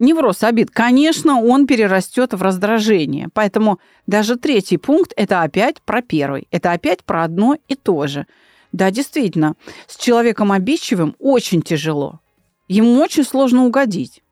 Невроз 0.00 0.42
обид, 0.42 0.72
конечно, 0.72 1.40
он 1.40 1.68
перерастет 1.68 2.34
в 2.34 2.42
раздражение. 2.42 3.28
Поэтому 3.32 3.78
даже 4.08 4.34
третий 4.34 4.76
пункт– 4.76 5.12
это 5.16 5.42
опять 5.42 5.80
про 5.82 6.02
первый. 6.02 6.48
Это 6.50 6.72
опять 6.72 7.04
про 7.04 7.22
одно 7.22 7.56
и 7.68 7.76
то 7.76 8.08
же– 8.08 8.26
да, 8.72 8.90
действительно, 8.90 9.54
с 9.86 9.96
человеком 9.96 10.50
обидчивым 10.50 11.14
очень 11.18 11.62
тяжело. 11.62 12.20
Ему 12.68 13.00
очень 13.00 13.24
сложно 13.24 13.66
угодить. 13.66 14.22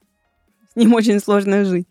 С 0.72 0.76
ним 0.76 0.94
очень 0.94 1.20
сложно 1.20 1.64
жить. 1.64 1.86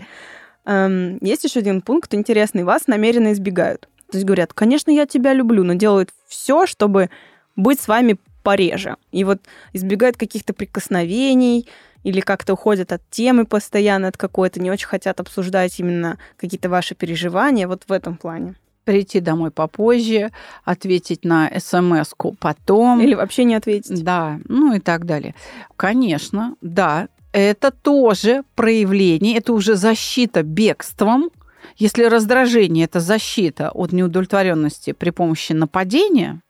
Эм, 0.65 1.17
есть 1.21 1.43
еще 1.43 1.59
один 1.59 1.81
пункт 1.81 2.13
интересный. 2.13 2.63
Вас 2.63 2.87
намеренно 2.87 3.33
избегают. 3.33 3.87
То 4.11 4.17
есть 4.17 4.25
говорят, 4.25 4.53
конечно, 4.53 4.89
я 4.89 5.05
тебя 5.05 5.33
люблю, 5.33 5.63
но 5.63 5.75
делают 5.75 6.09
все, 6.27 6.65
чтобы 6.65 7.11
быть 7.55 7.79
с 7.79 7.87
вами 7.87 8.17
пореже. 8.41 8.95
И 9.11 9.23
вот 9.23 9.41
избегают 9.73 10.17
каких-то 10.17 10.53
прикосновений 10.53 11.67
или 12.03 12.21
как-то 12.21 12.53
уходят 12.53 12.91
от 12.91 13.07
темы 13.11 13.45
постоянно, 13.45 14.07
от 14.07 14.17
какой-то, 14.17 14.59
не 14.59 14.71
очень 14.71 14.87
хотят 14.87 15.19
обсуждать 15.19 15.79
именно 15.79 16.17
какие-то 16.37 16.69
ваши 16.69 16.95
переживания 16.95 17.67
вот 17.67 17.83
в 17.87 17.91
этом 17.91 18.17
плане 18.17 18.55
прийти 18.85 19.19
домой 19.19 19.51
попозже, 19.51 20.31
ответить 20.63 21.25
на 21.25 21.51
смс 21.59 22.13
потом. 22.39 23.01
Или 23.01 23.13
вообще 23.13 23.43
не 23.43 23.55
ответить. 23.55 24.03
Да, 24.03 24.39
ну 24.47 24.73
и 24.73 24.79
так 24.79 25.05
далее. 25.05 25.35
Конечно, 25.75 26.55
да, 26.61 27.07
это 27.31 27.71
тоже 27.71 28.43
проявление, 28.55 29.37
это 29.37 29.53
уже 29.53 29.75
защита 29.75 30.43
бегством. 30.43 31.29
Если 31.77 32.03
раздражение– 32.03 32.85
это 32.85 32.99
защита 32.99 33.69
от 33.69 33.91
неудовлетворенности 33.91 34.91
при 34.91 35.11
помощи 35.11 35.53
нападения, 35.53 36.41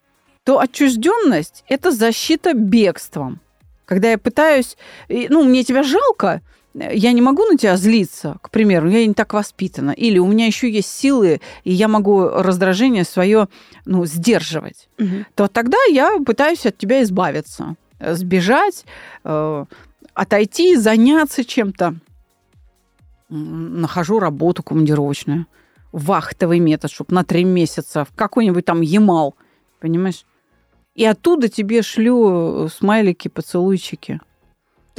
то 0.43 0.59
отчужденность– 0.59 1.63
это 1.67 1.91
защита 1.91 2.53
бегством. 2.53 3.39
Когда 3.85 4.11
я 4.11 4.17
пытаюсь, 4.17 4.77
ну, 5.09 5.43
мне 5.43 5.63
тебя 5.63 5.83
жалко, 5.83 6.41
я 6.73 7.11
не 7.13 7.21
могу 7.21 7.45
на 7.45 7.57
тебя 7.57 7.77
злиться, 7.77 8.37
к 8.41 8.51
примеру, 8.51 8.89
я 8.89 9.05
не 9.05 9.13
так 9.13 9.33
воспитана, 9.33 9.91
или 9.91 10.19
у 10.19 10.27
меня 10.27 10.45
еще 10.45 10.69
есть 10.69 10.89
силы, 10.89 11.41
и 11.63 11.71
я 11.71 11.87
могу 11.87 12.27
раздражение 12.29 13.03
свое 13.03 13.47
ну, 13.85 14.05
сдерживать, 14.05 14.87
угу. 14.99 15.25
то 15.35 15.47
тогда 15.47 15.77
я 15.89 16.19
пытаюсь 16.25 16.65
от 16.65 16.77
тебя 16.77 17.01
избавиться. 17.03 17.75
э, 17.99 18.13
сбежать, 18.13 18.85
э, 19.23 19.65
отойти, 20.13 20.75
заняться 20.75 21.43
чем-то. 21.43 21.95
Нахожу 23.29 24.19
работу 24.19 24.63
командировочную. 24.63 25.45
Вахтовый 25.91 26.59
метод, 26.59 26.91
чтобы 26.91 27.13
на 27.15 27.23
три 27.23 27.43
месяца 27.43 28.05
в 28.05 28.15
какой-нибудь 28.15 28.65
там 28.65 28.81
Ямал, 28.81 29.35
понимаешь? 29.79 30.25
И 30.95 31.05
оттуда 31.05 31.49
тебе 31.49 31.81
шлю 31.81 32.65
э, 32.65 32.69
смайлики, 32.69 33.27
поцелуйчики. 33.27 34.19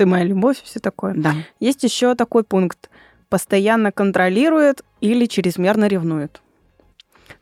Ты 0.00 0.07
моя 0.07 0.25
любовь, 0.25 0.62
все 0.64 0.80
такое. 0.80 1.12
Да. 1.14 1.35
Есть 1.59 1.85
еще 1.85 2.14
такой 2.14 2.42
пункт. 2.42 2.88
Постоянно 3.28 3.92
контролирует 3.92 4.83
или 5.02 5.26
чрезмерно 5.26 5.88
ревнует. 5.88 6.40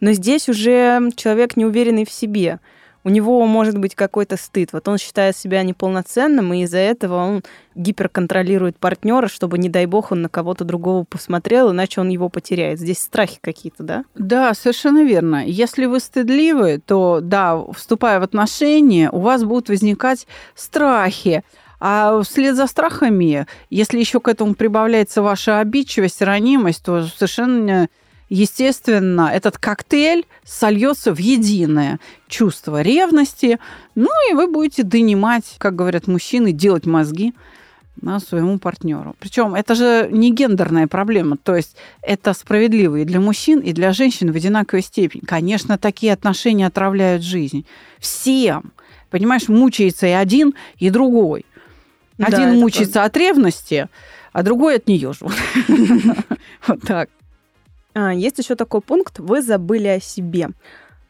Но 0.01 0.11
здесь 0.11 0.49
уже 0.49 1.13
человек 1.15 1.57
неуверенный 1.57 2.05
в 2.05 2.11
себе– 2.11 2.59
у 3.09 3.11
него 3.11 3.47
может 3.47 3.79
быть 3.79 3.95
какой-то 3.95 4.37
стыд. 4.37 4.73
Вот 4.73 4.87
он 4.87 4.99
считает 4.99 5.37
себя 5.37 5.63
неполноценным, 5.63 6.53
и 6.53 6.63
из-за 6.65 6.79
этого 6.79 7.15
он 7.15 7.43
гиперконтролирует 7.75 8.77
партнера, 8.77 9.29
чтобы, 9.29 9.57
не 9.57 9.69
дай 9.69 9.87
бог, 9.87 10.13
он 10.13 10.23
на 10.23 10.29
кого-то 10.29 10.65
другого 10.65 11.05
посмотрел, 11.05 11.71
иначе 11.71 12.01
он 12.01 12.11
его 12.11 12.29
потеряет. 12.29 12.79
Здесь 12.79 12.99
страхи 12.99 13.39
какие-то, 13.41 13.83
да? 13.83 14.05
Да, 14.15 14.53
совершенно 14.53 15.05
верно. 15.05 15.43
Если 15.47 15.87
вы 15.87 16.01
стыдливы, 16.01 16.83
то, 16.85 17.21
да, 17.23 17.59
вступая 17.73 18.21
в 18.21 18.25
отношения, 18.25 19.11
у 19.11 19.21
вас 19.21 19.45
будут 19.45 19.69
возникать 19.69 20.27
страхи. 20.55 21.45
А 21.81 22.21
вслед 22.23 22.57
за 22.57 22.67
страхами, 22.67 23.47
если 23.71 23.99
еще 23.99 24.21
к 24.21 24.29
этому 24.29 24.55
прибавляется 24.55 25.23
ваша 25.23 25.61
обидчивость, 25.61 26.23
ранимость, 26.23 26.85
то 26.85 27.07
совершенно 27.07 27.89
естественно, 28.29 29.31
этот 29.33 29.59
коктейль 29.59 30.27
сольется 30.45 31.15
в 31.15 31.19
единое 31.19 31.99
чувство 32.29 32.83
ревности, 32.83 33.59
ну 33.95 34.11
и 34.31 34.35
вы 34.35 34.49
будете 34.49 34.83
донимать, 34.83 35.57
как 35.59 35.77
говорят 35.77 36.07
мужчины, 36.07 36.53
делать 36.53 36.87
мозги 36.87 37.35
на 38.01 38.21
своему 38.21 38.59
партнеру. 38.59 39.17
Причем 39.19 39.55
это 39.55 39.75
же 39.75 40.09
не 40.11 40.33
гендерная 40.33 40.87
проблема, 40.87 41.37
то 41.37 41.57
есть 41.57 41.77
это 42.03 42.33
справедливо 42.33 42.97
и 42.97 43.05
для 43.05 43.21
мужчин, 43.21 43.61
и 43.61 43.73
для 43.73 43.93
женщин 43.93 44.33
в 44.33 44.37
одинаковой 44.37 44.83
степени. 44.83 45.23
Конечно, 45.25 45.79
такие 45.79 46.13
отношения 46.13 46.67
отравляют 46.67 47.23
жизнь. 47.23 47.67
Всем. 47.99 48.73
Понимаешь, 49.11 49.49
мучается 49.49 50.07
и 50.07 50.11
один, 50.11 50.55
и 50.77 50.91
другой. 50.91 51.47
Один 52.19 52.51
да, 52.51 52.53
мучается 52.53 52.95
правда. 52.95 53.07
от 53.07 53.17
ревности, 53.17 53.89
а 54.33 54.43
другой 54.43 54.77
от 54.77 54.89
нее 54.89 55.13
же. 55.13 55.27
Вот 56.67 56.81
так. 56.83 57.09
А, 57.95 58.13
есть 58.13 58.39
еще 58.39 58.55
такой 58.55 58.81
пункт 58.81 59.19
«Вы 59.19 59.43
забыли 59.43 59.89
о 59.89 60.01
себе». 60.01 60.51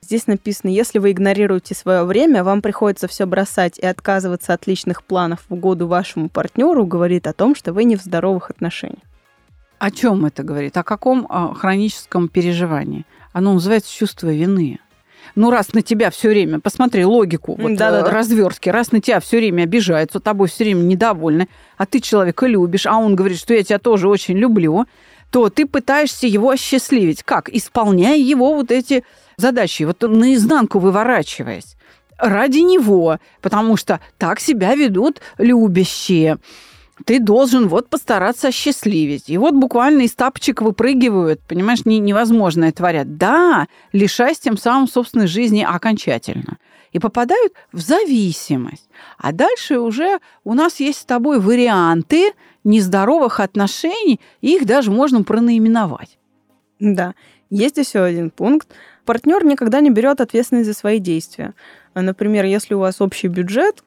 Здесь 0.00 0.26
написано, 0.26 0.70
если 0.70 0.98
вы 1.00 1.10
игнорируете 1.10 1.74
свое 1.74 2.04
время, 2.04 2.44
вам 2.44 2.62
приходится 2.62 3.08
все 3.08 3.26
бросать 3.26 3.78
и 3.78 3.84
отказываться 3.84 4.54
от 4.54 4.66
личных 4.66 5.02
планов 5.02 5.40
в 5.48 5.54
угоду 5.54 5.86
вашему 5.86 6.28
партнеру, 6.28 6.86
говорит 6.86 7.26
о 7.26 7.32
том, 7.32 7.54
что 7.54 7.72
вы 7.72 7.84
не 7.84 7.96
в 7.96 8.02
здоровых 8.02 8.50
отношениях. 8.50 9.02
О 9.78 9.90
чем 9.90 10.24
это 10.24 10.42
говорит? 10.42 10.76
О 10.76 10.82
каком 10.82 11.26
о 11.28 11.54
хроническом 11.54 12.28
переживании? 12.28 13.04
Оно 13.32 13.52
называется 13.54 13.92
чувство 13.92 14.32
вины. 14.32 14.78
Ну, 15.38 15.52
раз 15.52 15.72
на 15.72 15.82
тебя 15.82 16.10
все 16.10 16.30
время, 16.30 16.58
посмотри 16.58 17.04
логику 17.04 17.54
вот, 17.56 17.76
да 17.76 17.90
-да 17.90 18.02
-да. 18.02 18.10
развертки, 18.10 18.70
раз 18.70 18.90
на 18.90 19.00
тебя 19.00 19.20
все 19.20 19.36
время 19.36 19.62
обижаются, 19.62 20.18
тобой 20.18 20.48
все 20.48 20.64
время 20.64 20.80
недовольны, 20.80 21.46
а 21.76 21.86
ты 21.86 22.00
человека 22.00 22.48
любишь, 22.48 22.86
а 22.86 22.96
он 22.96 23.14
говорит, 23.14 23.38
что 23.38 23.54
я 23.54 23.62
тебя 23.62 23.78
тоже 23.78 24.08
очень 24.08 24.36
люблю, 24.36 24.86
то 25.30 25.48
ты 25.48 25.64
пытаешься 25.66 26.26
его 26.26 26.50
осчастливить. 26.50 27.22
Как? 27.22 27.48
Исполняя 27.50 28.16
его 28.16 28.54
вот 28.54 28.72
эти 28.72 29.04
задачи, 29.36 29.84
вот 29.84 30.02
наизнанку 30.02 30.80
выворачиваясь. 30.80 31.76
Ради 32.18 32.58
него, 32.58 33.18
потому 33.40 33.76
что 33.76 34.00
так 34.18 34.40
себя 34.40 34.74
ведут 34.74 35.20
любящие 35.38 36.38
ты 37.04 37.20
должен 37.20 37.68
вот 37.68 37.88
постараться 37.88 38.48
осчастливить. 38.48 39.28
И 39.28 39.38
вот 39.38 39.54
буквально 39.54 40.02
из 40.02 40.14
тапочек 40.14 40.62
выпрыгивают, 40.62 41.40
понимаешь, 41.46 41.84
не, 41.84 41.98
невозможное 41.98 42.72
творят. 42.72 43.16
Да, 43.16 43.66
лишаясь 43.92 44.38
тем 44.38 44.56
самым 44.56 44.88
собственной 44.88 45.26
жизни 45.26 45.66
окончательно. 45.68 46.58
И 46.92 46.98
попадают 46.98 47.52
в 47.72 47.80
зависимость. 47.80 48.88
А 49.18 49.32
дальше 49.32 49.78
уже 49.78 50.18
у 50.44 50.54
нас 50.54 50.80
есть 50.80 51.00
с 51.00 51.04
тобой 51.04 51.38
варианты 51.38 52.32
нездоровых 52.64 53.40
отношений, 53.40 54.20
их 54.40 54.66
даже 54.66 54.90
можно 54.90 55.22
пронаименовать. 55.22 56.18
Да. 56.80 57.14
Есть 57.50 57.76
еще 57.78 58.02
один 58.02 58.30
пункт. 58.30 58.68
Партнер 59.04 59.44
никогда 59.44 59.80
не 59.80 59.90
берет 59.90 60.20
ответственность 60.20 60.66
за 60.66 60.74
свои 60.74 60.98
действия. 60.98 61.54
Например, 61.94 62.44
если 62.44 62.74
у 62.74 62.80
вас 62.80 63.00
общий 63.00 63.28
бюджет, 63.28 63.82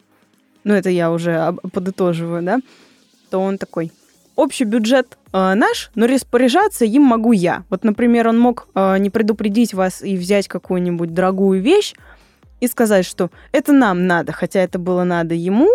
ну 0.63 0.74
это 0.74 0.89
я 0.89 1.12
уже 1.12 1.56
подытоживаю, 1.71 2.43
да, 2.43 2.60
то 3.32 3.39
он 3.39 3.58
такой, 3.58 3.91
общий 4.36 4.65
бюджет 4.65 5.17
э, 5.34 5.54
наш, 5.56 5.89
но 5.96 6.06
распоряжаться 6.06 6.86
им 6.86 7.04
могу 7.04 7.32
я. 7.32 7.63
Вот, 7.70 7.84
например, 7.84 8.28
он 8.28 8.38
мог 8.38 8.67
э, 8.76 8.98
не 9.00 9.10
предупредить 9.10 9.74
вас 9.74 10.04
и 10.04 10.17
взять 10.17 10.48
какую-нибудь 10.48 11.13
дорогую 11.13 11.62
вещь 11.62 11.96
и 12.60 12.67
сказать, 12.67 13.06
что 13.06 13.32
это 13.52 13.72
нам 13.72 14.06
надо, 14.06 14.34
хотя 14.34 14.60
это 14.60 14.78
было 14.78 15.04
надо 15.04 15.34
ему, 15.34 15.70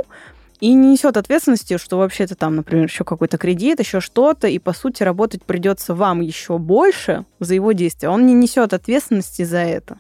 и 0.61 0.73
не 0.73 0.93
несет 0.93 1.17
ответственности, 1.17 1.77
что 1.77 1.99
вообще-то 1.99 2.35
там, 2.35 2.57
например, 2.57 2.87
еще 2.87 3.05
какой-то 3.05 3.39
кредит, 3.39 3.81
еще 3.81 4.01
что-то, 4.01 4.47
и 4.47 4.59
по 4.59 4.73
сути 4.73 5.03
работать 5.03 5.43
придется 5.43 5.95
вам 5.95 6.21
еще 6.21 6.59
больше 6.59 7.25
за 7.41 7.55
его 7.55 7.73
действия. 7.73 8.09
Он 8.09 8.27
не 8.27 8.33
несет 8.33 8.73
ответственности 8.73 9.43
за 9.43 9.59
это. 9.59 9.99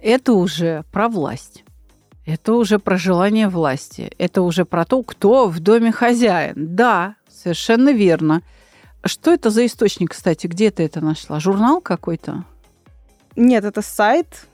Это 0.00 0.32
уже 0.32 0.84
про 0.92 1.08
власть. 1.08 1.64
Это 2.28 2.52
уже 2.52 2.78
про 2.78 2.98
желание 2.98 3.48
власти. 3.48 4.12
Это 4.18 4.42
уже 4.42 4.66
про 4.66 4.84
то, 4.84 5.02
кто 5.02 5.48
в 5.48 5.60
доме 5.60 5.92
хозяин. 5.92 6.52
Да, 6.56 7.14
совершенно 7.26 7.90
верно. 7.90 8.42
Что 9.02 9.32
это 9.32 9.48
за 9.48 9.64
источник, 9.64 10.10
кстати? 10.10 10.46
Где 10.46 10.70
ты 10.70 10.82
это 10.82 11.00
нашла? 11.00 11.40
Журнал 11.40 11.80
какой-то? 11.80 12.44
Нет, 13.34 13.64
это 13.64 13.80
сайт 13.80 14.46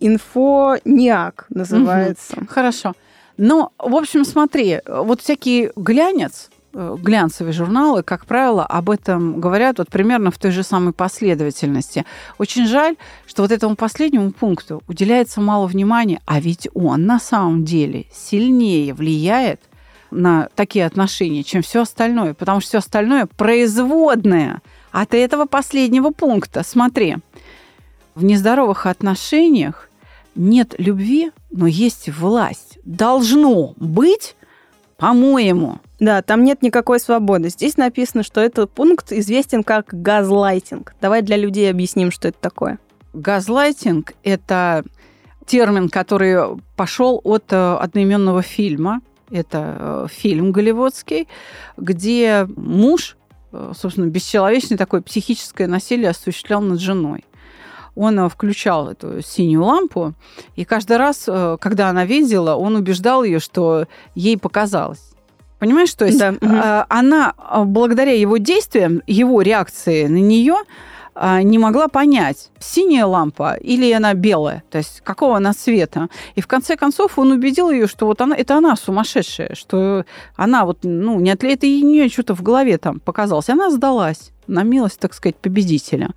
Инфониак 0.00 1.44
называется. 1.50 2.38
Угу. 2.38 2.46
Хорошо. 2.48 2.94
Ну, 3.36 3.70
в 3.76 3.94
общем, 3.96 4.24
смотри, 4.24 4.80
вот 4.86 5.20
всякий 5.20 5.72
глянец, 5.76 6.48
глянцевые 6.72 7.52
журналы, 7.52 8.02
как 8.02 8.26
правило, 8.26 8.64
об 8.64 8.90
этом 8.90 9.40
говорят 9.40 9.78
вот 9.78 9.88
примерно 9.88 10.30
в 10.30 10.38
той 10.38 10.50
же 10.50 10.62
самой 10.62 10.92
последовательности. 10.92 12.04
Очень 12.38 12.66
жаль, 12.66 12.96
что 13.26 13.42
вот 13.42 13.52
этому 13.52 13.76
последнему 13.76 14.30
пункту 14.30 14.82
уделяется 14.86 15.40
мало 15.40 15.66
внимания, 15.66 16.20
а 16.26 16.40
ведь 16.40 16.68
он 16.74 17.06
на 17.06 17.18
самом 17.18 17.64
деле 17.64 18.06
сильнее 18.12 18.94
влияет 18.94 19.60
на 20.10 20.48
такие 20.54 20.86
отношения, 20.86 21.42
чем 21.42 21.62
все 21.62 21.82
остальное, 21.82 22.34
потому 22.34 22.60
что 22.60 22.68
все 22.68 22.78
остальное 22.78 23.26
производное 23.26 24.60
от 24.90 25.14
этого 25.14 25.46
последнего 25.46 26.10
пункта. 26.10 26.62
Смотри, 26.64 27.16
в 28.14 28.24
нездоровых 28.24 28.86
отношениях 28.86 29.88
нет 30.34 30.74
любви, 30.78 31.30
но 31.50 31.66
есть 31.66 32.08
власть. 32.08 32.78
Должно 32.84 33.74
быть, 33.76 34.36
по-моему. 35.00 35.78
Да, 35.98 36.22
там 36.22 36.44
нет 36.44 36.62
никакой 36.62 37.00
свободы. 37.00 37.48
Здесь 37.48 37.76
написано, 37.78 38.22
что 38.22 38.40
этот 38.40 38.70
пункт 38.70 39.12
известен 39.12 39.64
как 39.64 39.86
газлайтинг. 39.90 40.94
Давай 41.00 41.22
для 41.22 41.36
людей 41.36 41.70
объясним, 41.70 42.10
что 42.10 42.28
это 42.28 42.38
такое. 42.38 42.78
Газлайтинг– 43.14 44.12
это 44.22 44.84
термин, 45.46 45.88
который 45.88 46.60
пошел 46.76 47.20
от 47.24 47.44
э, 47.50 47.76
одноименного 47.80 48.42
фильма. 48.42 49.00
Это 49.30 49.76
э, 49.78 50.06
фильм 50.10 50.52
голливудский, 50.52 51.28
где 51.76 52.46
муж, 52.56 53.16
э, 53.52 53.72
собственно, 53.76 54.06
бесчеловечное 54.06 54.78
такое 54.78 55.00
психическое 55.00 55.66
насилие 55.66 56.10
осуществлял 56.10 56.60
над 56.60 56.78
женой 56.78 57.24
он 58.00 58.18
э, 58.18 58.28
включал 58.28 58.88
эту 58.88 59.22
синюю 59.22 59.64
лампу, 59.64 60.14
и 60.56 60.64
каждый 60.64 60.96
раз, 60.96 61.24
э, 61.28 61.58
когда 61.60 61.90
она 61.90 62.06
видела, 62.06 62.54
он 62.54 62.74
убеждал 62.74 63.24
ее, 63.24 63.40
что 63.40 63.86
ей 64.14 64.38
показалось. 64.38 65.02
Понимаешь, 65.58 65.92
то 65.92 66.06
есть 66.06 66.18
да. 66.18 66.34
Э, 66.40 66.86
она 66.88 67.34
благодаря 67.66 68.12
его 68.12 68.38
действиям, 68.38 69.02
его 69.06 69.42
реакции 69.42 70.06
на 70.06 70.16
нее 70.16 70.56
не 71.42 71.58
могла 71.58 71.88
понять, 71.88 72.50
синяя 72.60 73.04
лампа 73.04 73.54
или 73.54 73.92
она 73.92 74.14
белая, 74.14 74.62
то 74.70 74.78
есть 74.78 75.02
какого 75.02 75.36
она 75.36 75.52
цвета. 75.52 76.08
И 76.36 76.40
в 76.40 76.46
конце 76.46 76.76
концов 76.76 77.18
он 77.18 77.32
убедил 77.32 77.68
ее, 77.68 77.88
что 77.88 78.06
вот 78.06 78.22
она, 78.22 78.34
это 78.34 78.56
она 78.56 78.74
сумасшедшая, 78.76 79.54
что 79.54 80.06
она 80.36 80.64
вот, 80.64 80.78
ну, 80.82 81.20
не 81.20 81.32
отлет, 81.32 81.64
и 81.64 81.82
нее 81.82 82.08
что-то 82.08 82.34
в 82.34 82.42
голове 82.42 82.78
там 82.78 83.00
показалось. 83.00 83.50
Она 83.50 83.70
сдалась 83.70 84.30
на 84.46 84.62
милость, 84.62 85.00
так 85.00 85.12
сказать, 85.12 85.36
победителя. 85.36 86.10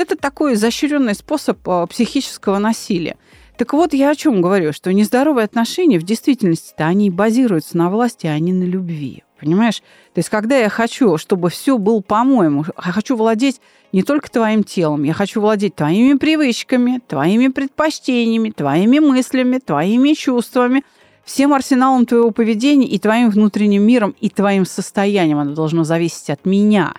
Это 0.00 0.16
такой 0.16 0.54
изощренный 0.54 1.14
способ 1.14 1.58
а, 1.68 1.86
психического 1.86 2.56
насилия. 2.56 3.16
Так 3.58 3.74
вот, 3.74 3.92
я 3.92 4.08
о 4.08 4.14
чем 4.14 4.40
говорю, 4.40 4.72
что 4.72 4.94
нездоровые 4.94 5.44
отношения 5.44 5.98
в 5.98 6.04
действительности-то 6.04 6.86
они 6.86 7.10
базируются 7.10 7.76
на 7.76 7.90
власти, 7.90 8.26
а 8.26 8.38
не 8.38 8.54
на 8.54 8.64
любви. 8.64 9.24
Понимаешь? 9.38 9.80
То 10.14 10.20
есть, 10.20 10.30
когда 10.30 10.56
я 10.56 10.70
хочу, 10.70 11.18
чтобы 11.18 11.50
все 11.50 11.76
было 11.76 12.00
по-моему, 12.00 12.64
я 12.82 12.92
хочу 12.92 13.14
владеть 13.14 13.60
не 13.92 14.02
только 14.02 14.30
твоим 14.30 14.64
телом, 14.64 15.02
я 15.02 15.12
хочу 15.12 15.42
владеть 15.42 15.74
твоими 15.74 16.16
привычками, 16.16 17.02
твоими 17.06 17.48
предпочтениями, 17.48 18.52
твоими 18.56 19.00
мыслями, 19.00 19.58
твоими 19.58 20.14
чувствами, 20.14 20.82
Всем 21.26 21.52
арсеналом 21.52 22.06
твоего 22.06 22.30
поведения 22.30 22.88
и 22.88 22.98
твоим 22.98 23.28
внутренним 23.28 23.82
миром, 23.82 24.16
и 24.18 24.30
твоим 24.30 24.64
состоянием 24.64 25.38
оно 25.38 25.54
должно 25.54 25.84
зависеть 25.84 26.30
от 26.30 26.46
меня. 26.46 26.94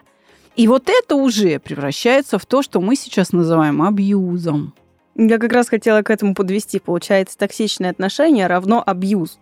И 0.62 0.68
вот 0.68 0.92
это 0.92 1.16
уже 1.16 1.58
превращается 1.58 2.38
в 2.38 2.46
то, 2.46 2.62
что 2.62 2.82
мы 2.82 2.96
сейчас 2.96 3.34
называем 3.34 3.82
абьюзом. 3.82 4.76
Я 5.16 5.40
как 5.40 5.54
раз 5.54 5.70
хотела 5.70 6.04
к 6.04 6.12
этому 6.12 6.36
подвести. 6.36 6.78
Получается, 6.80 7.36
токсичные 7.36 7.90
отношения 7.90 8.46
равно 8.46 8.84
абьюз. 8.86 9.40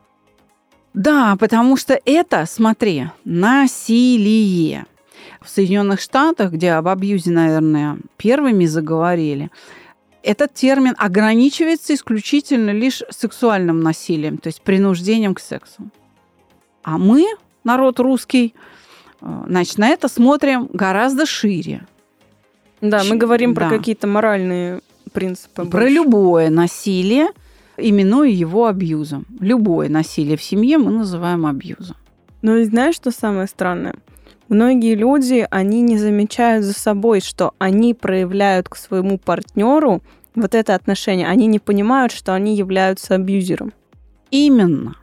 Да, 0.93 1.35
потому 1.37 1.75
что 1.75 1.99
это, 2.05 2.45
смотри, 2.45 3.07
насилие. 3.25 4.85
В 5.41 5.49
Соединенных 5.49 5.99
Штатах, 5.99 6.53
где 6.53 6.71
об 6.71 6.87
абьюзе, 6.87 7.31
наверное, 7.31 7.97
первыми 8.15 8.65
заговорили, 8.65 9.51
этот 10.23 10.53
термин 10.53 10.95
ограничивается 10.97 11.95
исключительно 11.95 12.69
лишь 12.69 13.03
сексуальным 13.09 13.81
насилием, 13.81 14.37
то 14.37 14.47
есть 14.47 14.61
принуждением 14.61 15.35
к 15.35 15.41
сексу. 15.41 15.89
А 16.81 16.97
мы, 16.97 17.25
народ 17.65 17.99
русский, 17.99 18.55
значит, 19.21 19.77
на 19.77 19.89
это 19.89 20.07
смотрим 20.07 20.69
гораздо 20.71 21.25
шире. 21.25 21.85
Да, 22.81 23.03
мы 23.03 23.17
говорим 23.17 23.53
да. 23.53 23.61
про 23.61 23.77
какие-то 23.77 24.07
моральные 24.07 24.81
принципы. 25.11 25.65
Про 25.65 25.81
больше. 25.81 25.89
любое 25.89 26.49
насилие, 26.49 27.27
именуя 27.77 28.29
его 28.29 28.67
абьюзом. 28.67 29.25
Любое 29.39 29.89
насилие 29.89 30.37
в 30.37 30.43
семье 30.43 30.77
мы 30.77 30.91
называем 30.91 31.45
абьюзом. 31.45 31.97
Но 32.41 32.53
ну 32.53 32.63
знаешь, 32.63 32.95
что 32.95 33.11
самое 33.11 33.47
странное? 33.47 33.95
Многие 34.47 34.95
люди, 34.95 35.45
они 35.51 35.81
не 35.81 35.97
замечают 35.97 36.65
за 36.65 36.73
собой, 36.73 37.21
что 37.21 37.53
они 37.59 37.93
проявляют 37.93 38.67
к 38.67 38.75
своему 38.75 39.19
партнеру 39.19 40.01
вот 40.35 40.55
это 40.55 40.73
отношение. 40.73 41.27
Они 41.27 41.45
не 41.47 41.59
понимают, 41.59 42.11
что 42.11 42.33
они 42.33 42.55
являются 42.55 43.15
абьюзером. 43.15 43.73
Именно. 44.31 44.95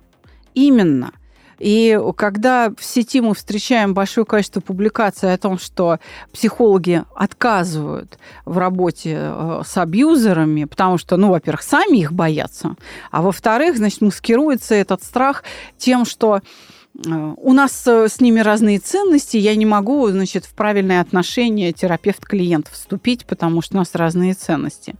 Именно. 0.54 1.12
И 1.58 1.98
когда 2.16 2.70
в 2.76 2.84
сети 2.84 3.20
мы 3.20 3.34
встречаем 3.34 3.94
большое 3.94 4.26
количество 4.26 4.60
публикаций 4.60 5.32
о 5.32 5.38
том, 5.38 5.58
что 5.58 5.98
психологи 6.32 7.02
отказывают 7.14 8.18
в 8.44 8.58
работе 8.58 9.16
э, 9.18 9.62
с 9.64 9.76
абьюзерами, 9.76 10.64
потому 10.64 10.98
что, 10.98 11.16
ну, 11.16 11.30
во-первых, 11.30 11.62
сами 11.62 11.98
их 11.98 12.12
боятся, 12.12 12.76
а 13.10 13.22
во-вторых, 13.22 13.76
значит, 13.76 14.00
маскируется 14.00 14.74
этот 14.74 15.02
страх 15.02 15.44
тем, 15.78 16.04
что 16.04 16.40
э, 16.40 17.34
у 17.36 17.52
нас 17.52 17.86
э, 17.86 18.08
с 18.08 18.20
ними 18.20 18.40
разные 18.40 18.78
ценности, 18.78 19.38
я 19.38 19.56
не 19.56 19.66
могу, 19.66 20.06
значит, 20.08 20.44
в 20.44 20.54
правильное 20.54 21.00
отношение 21.00 21.72
терапевт-клиент 21.72 22.68
вступить, 22.68 23.24
потому 23.24 23.62
что 23.62 23.76
у 23.76 23.78
нас 23.78 23.94
разные 23.94 24.34
ценности. 24.34 24.94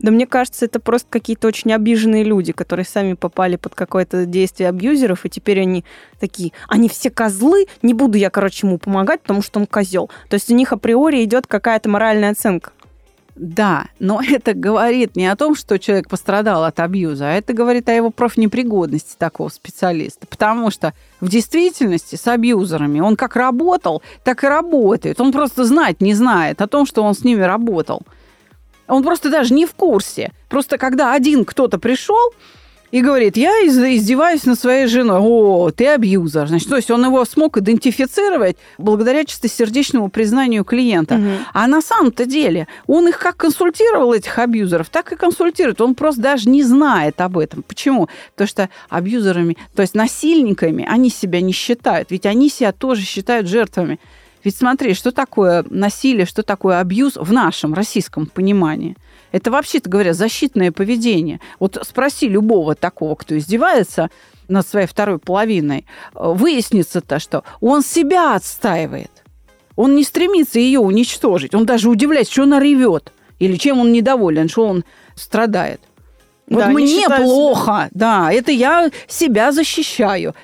Да 0.00 0.10
мне 0.10 0.26
кажется, 0.26 0.64
это 0.64 0.80
просто 0.80 1.06
какие-то 1.10 1.46
очень 1.46 1.72
обиженные 1.72 2.24
люди, 2.24 2.52
которые 2.52 2.86
сами 2.86 3.12
попали 3.12 3.56
под 3.56 3.74
какое-то 3.74 4.24
действие 4.24 4.70
абьюзеров, 4.70 5.26
и 5.26 5.30
теперь 5.30 5.60
они 5.60 5.84
такие, 6.18 6.52
они 6.68 6.88
все 6.88 7.10
козлы, 7.10 7.66
не 7.82 7.92
буду 7.92 8.16
я, 8.16 8.30
короче, 8.30 8.66
ему 8.66 8.78
помогать, 8.78 9.20
потому 9.20 9.42
что 9.42 9.60
он 9.60 9.66
козел. 9.66 10.10
То 10.28 10.34
есть 10.34 10.50
у 10.50 10.54
них 10.54 10.72
априори 10.72 11.22
идет 11.22 11.46
какая-то 11.46 11.88
моральная 11.88 12.30
оценка. 12.30 12.72
Да, 13.36 13.86
но 13.98 14.20
это 14.28 14.54
говорит 14.54 15.16
не 15.16 15.26
о 15.26 15.36
том, 15.36 15.54
что 15.54 15.78
человек 15.78 16.08
пострадал 16.08 16.64
от 16.64 16.80
абьюза, 16.80 17.30
а 17.30 17.32
это 17.32 17.52
говорит 17.52 17.88
о 17.88 17.92
его 17.92 18.10
профнепригодности 18.10 19.16
такого 19.18 19.48
специалиста. 19.48 20.26
Потому 20.26 20.70
что 20.70 20.94
в 21.20 21.28
действительности 21.28 22.16
с 22.16 22.26
абьюзерами 22.26 23.00
он 23.00 23.16
как 23.16 23.36
работал, 23.36 24.02
так 24.24 24.44
и 24.44 24.46
работает. 24.46 25.20
Он 25.20 25.32
просто 25.32 25.64
знать 25.64 26.00
не 26.00 26.14
знает 26.14 26.62
о 26.62 26.68
том, 26.68 26.86
что 26.86 27.02
он 27.02 27.14
с 27.14 27.24
ними 27.24 27.42
работал. 27.42 28.02
Он 28.90 29.02
просто 29.02 29.30
даже 29.30 29.54
не 29.54 29.66
в 29.66 29.74
курсе. 29.74 30.32
Просто 30.48 30.78
когда 30.78 31.14
один 31.14 31.44
кто-то 31.44 31.78
пришел, 31.78 32.32
и 32.90 33.02
говорит, 33.02 33.36
я 33.36 33.50
издеваюсь 33.50 34.44
над 34.44 34.58
своей 34.58 34.86
женой. 34.86 35.20
О, 35.20 35.70
ты 35.70 35.86
абьюзер. 35.86 36.48
Значит, 36.48 36.68
то 36.68 36.76
есть 36.76 36.90
он 36.90 37.04
его 37.04 37.24
смог 37.24 37.56
идентифицировать 37.58 38.56
благодаря 38.78 39.24
чистосердечному 39.24 40.10
признанию 40.10 40.64
клиента. 40.64 41.14
Угу. 41.14 41.28
А 41.52 41.66
на 41.66 41.82
самом-то 41.82 42.26
деле 42.26 42.66
он 42.86 43.08
их 43.08 43.18
как 43.18 43.36
консультировал, 43.36 44.12
этих 44.12 44.36
абьюзеров, 44.38 44.88
так 44.88 45.12
и 45.12 45.16
консультирует. 45.16 45.80
Он 45.80 45.94
просто 45.94 46.20
даже 46.20 46.48
не 46.48 46.64
знает 46.64 47.20
об 47.20 47.38
этом. 47.38 47.62
Почему? 47.62 48.08
Потому 48.32 48.48
что 48.48 48.68
абьюзерами, 48.88 49.56
то 49.74 49.82
есть 49.82 49.94
насильниками, 49.94 50.84
они 50.88 51.10
себя 51.10 51.40
не 51.40 51.52
считают. 51.52 52.10
Ведь 52.10 52.26
они 52.26 52.48
себя 52.48 52.72
тоже 52.72 53.02
считают 53.02 53.46
жертвами. 53.46 54.00
Ведь 54.42 54.56
смотри, 54.56 54.94
что 54.94 55.12
такое 55.12 55.64
насилие, 55.68 56.26
что 56.26 56.42
такое 56.42 56.80
абьюз 56.80 57.16
в 57.16 57.32
нашем 57.32 57.74
российском 57.74 58.26
понимании. 58.26 58.96
Это 59.32 59.50
вообще-то 59.50 59.88
говоря 59.88 60.14
защитное 60.14 60.72
поведение. 60.72 61.40
Вот 61.58 61.78
спроси 61.86 62.28
любого 62.28 62.74
такого, 62.74 63.14
кто 63.14 63.36
издевается 63.36 64.10
над 64.48 64.66
своей 64.66 64.86
второй 64.86 65.18
половиной, 65.18 65.86
выяснится-то, 66.14 67.18
что 67.18 67.44
он 67.60 67.82
себя 67.82 68.34
отстаивает. 68.34 69.10
Он 69.76 69.94
не 69.94 70.04
стремится 70.04 70.58
ее 70.58 70.80
уничтожить. 70.80 71.54
Он 71.54 71.64
даже 71.64 71.88
удивляется, 71.88 72.32
что 72.32 72.42
она 72.42 72.58
ревет. 72.60 73.12
Или 73.38 73.56
чем 73.56 73.78
он 73.78 73.92
недоволен, 73.92 74.48
что 74.48 74.66
он 74.66 74.84
страдает. 75.14 75.80
Вот 76.48 76.64
да, 76.64 76.68
мне 76.70 77.06
плохо, 77.08 77.88
себя. 77.88 77.88
да, 77.92 78.32
это 78.32 78.50
я 78.50 78.90
себя 79.06 79.52
защищаю 79.52 80.34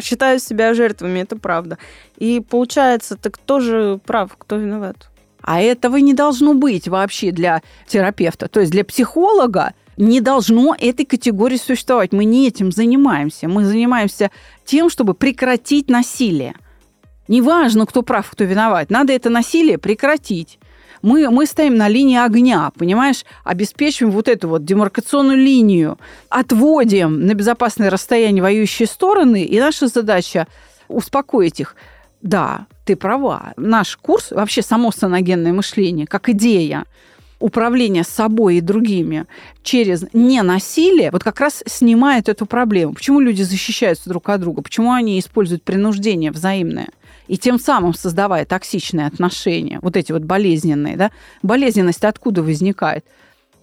считают 0.00 0.42
себя 0.42 0.74
жертвами, 0.74 1.20
это 1.20 1.36
правда. 1.36 1.78
И 2.16 2.40
получается, 2.40 3.16
так 3.16 3.34
кто 3.34 3.60
же 3.60 4.00
прав, 4.04 4.34
кто 4.36 4.56
виноват? 4.56 5.08
А 5.42 5.60
этого 5.60 5.96
не 5.96 6.14
должно 6.14 6.54
быть 6.54 6.88
вообще 6.88 7.32
для 7.32 7.62
терапевта. 7.86 8.48
То 8.48 8.60
есть 8.60 8.72
для 8.72 8.84
психолога 8.84 9.74
не 9.96 10.20
должно 10.20 10.74
этой 10.78 11.04
категории 11.04 11.56
существовать. 11.56 12.12
Мы 12.12 12.24
не 12.24 12.46
этим 12.46 12.70
занимаемся. 12.70 13.48
Мы 13.48 13.64
занимаемся 13.64 14.30
тем, 14.64 14.88
чтобы 14.88 15.14
прекратить 15.14 15.90
насилие. 15.90 16.54
Неважно, 17.28 17.86
кто 17.86 18.02
прав, 18.02 18.30
кто 18.30 18.44
виноват. 18.44 18.90
Надо 18.90 19.12
это 19.12 19.30
насилие 19.30 19.78
прекратить 19.78 20.58
мы, 21.02 21.28
мы 21.30 21.46
стоим 21.46 21.76
на 21.76 21.88
линии 21.88 22.16
огня, 22.16 22.70
понимаешь, 22.78 23.24
обеспечиваем 23.44 24.12
вот 24.12 24.28
эту 24.28 24.48
вот 24.48 24.64
демаркационную 24.64 25.36
линию, 25.36 25.98
отводим 26.28 27.26
на 27.26 27.34
безопасное 27.34 27.90
расстояние 27.90 28.42
воюющие 28.42 28.86
стороны, 28.86 29.44
и 29.44 29.58
наша 29.58 29.88
задача 29.88 30.46
успокоить 30.88 31.60
их. 31.60 31.76
Да, 32.22 32.66
ты 32.84 32.94
права. 32.94 33.52
Наш 33.56 33.96
курс, 33.96 34.30
вообще 34.30 34.62
само 34.62 34.92
саногенное 34.92 35.52
мышление, 35.52 36.06
как 36.06 36.28
идея, 36.28 36.84
управления 37.40 38.04
собой 38.04 38.56
и 38.56 38.60
другими 38.60 39.26
через 39.64 40.04
ненасилие, 40.12 41.10
вот 41.10 41.24
как 41.24 41.40
раз 41.40 41.64
снимает 41.66 42.28
эту 42.28 42.46
проблему. 42.46 42.94
Почему 42.94 43.18
люди 43.18 43.42
защищаются 43.42 44.08
друг 44.08 44.28
от 44.28 44.40
друга? 44.40 44.62
Почему 44.62 44.92
они 44.92 45.18
используют 45.18 45.64
принуждение 45.64 46.30
взаимное? 46.30 46.90
И 47.26 47.38
тем 47.38 47.58
самым 47.58 47.94
создавая 47.94 48.44
токсичные 48.44 49.06
отношения, 49.06 49.78
вот 49.82 49.96
эти 49.96 50.12
вот 50.12 50.22
болезненные, 50.22 50.96
да, 50.96 51.10
болезненность 51.42 52.04
откуда 52.04 52.42
возникает? 52.42 53.04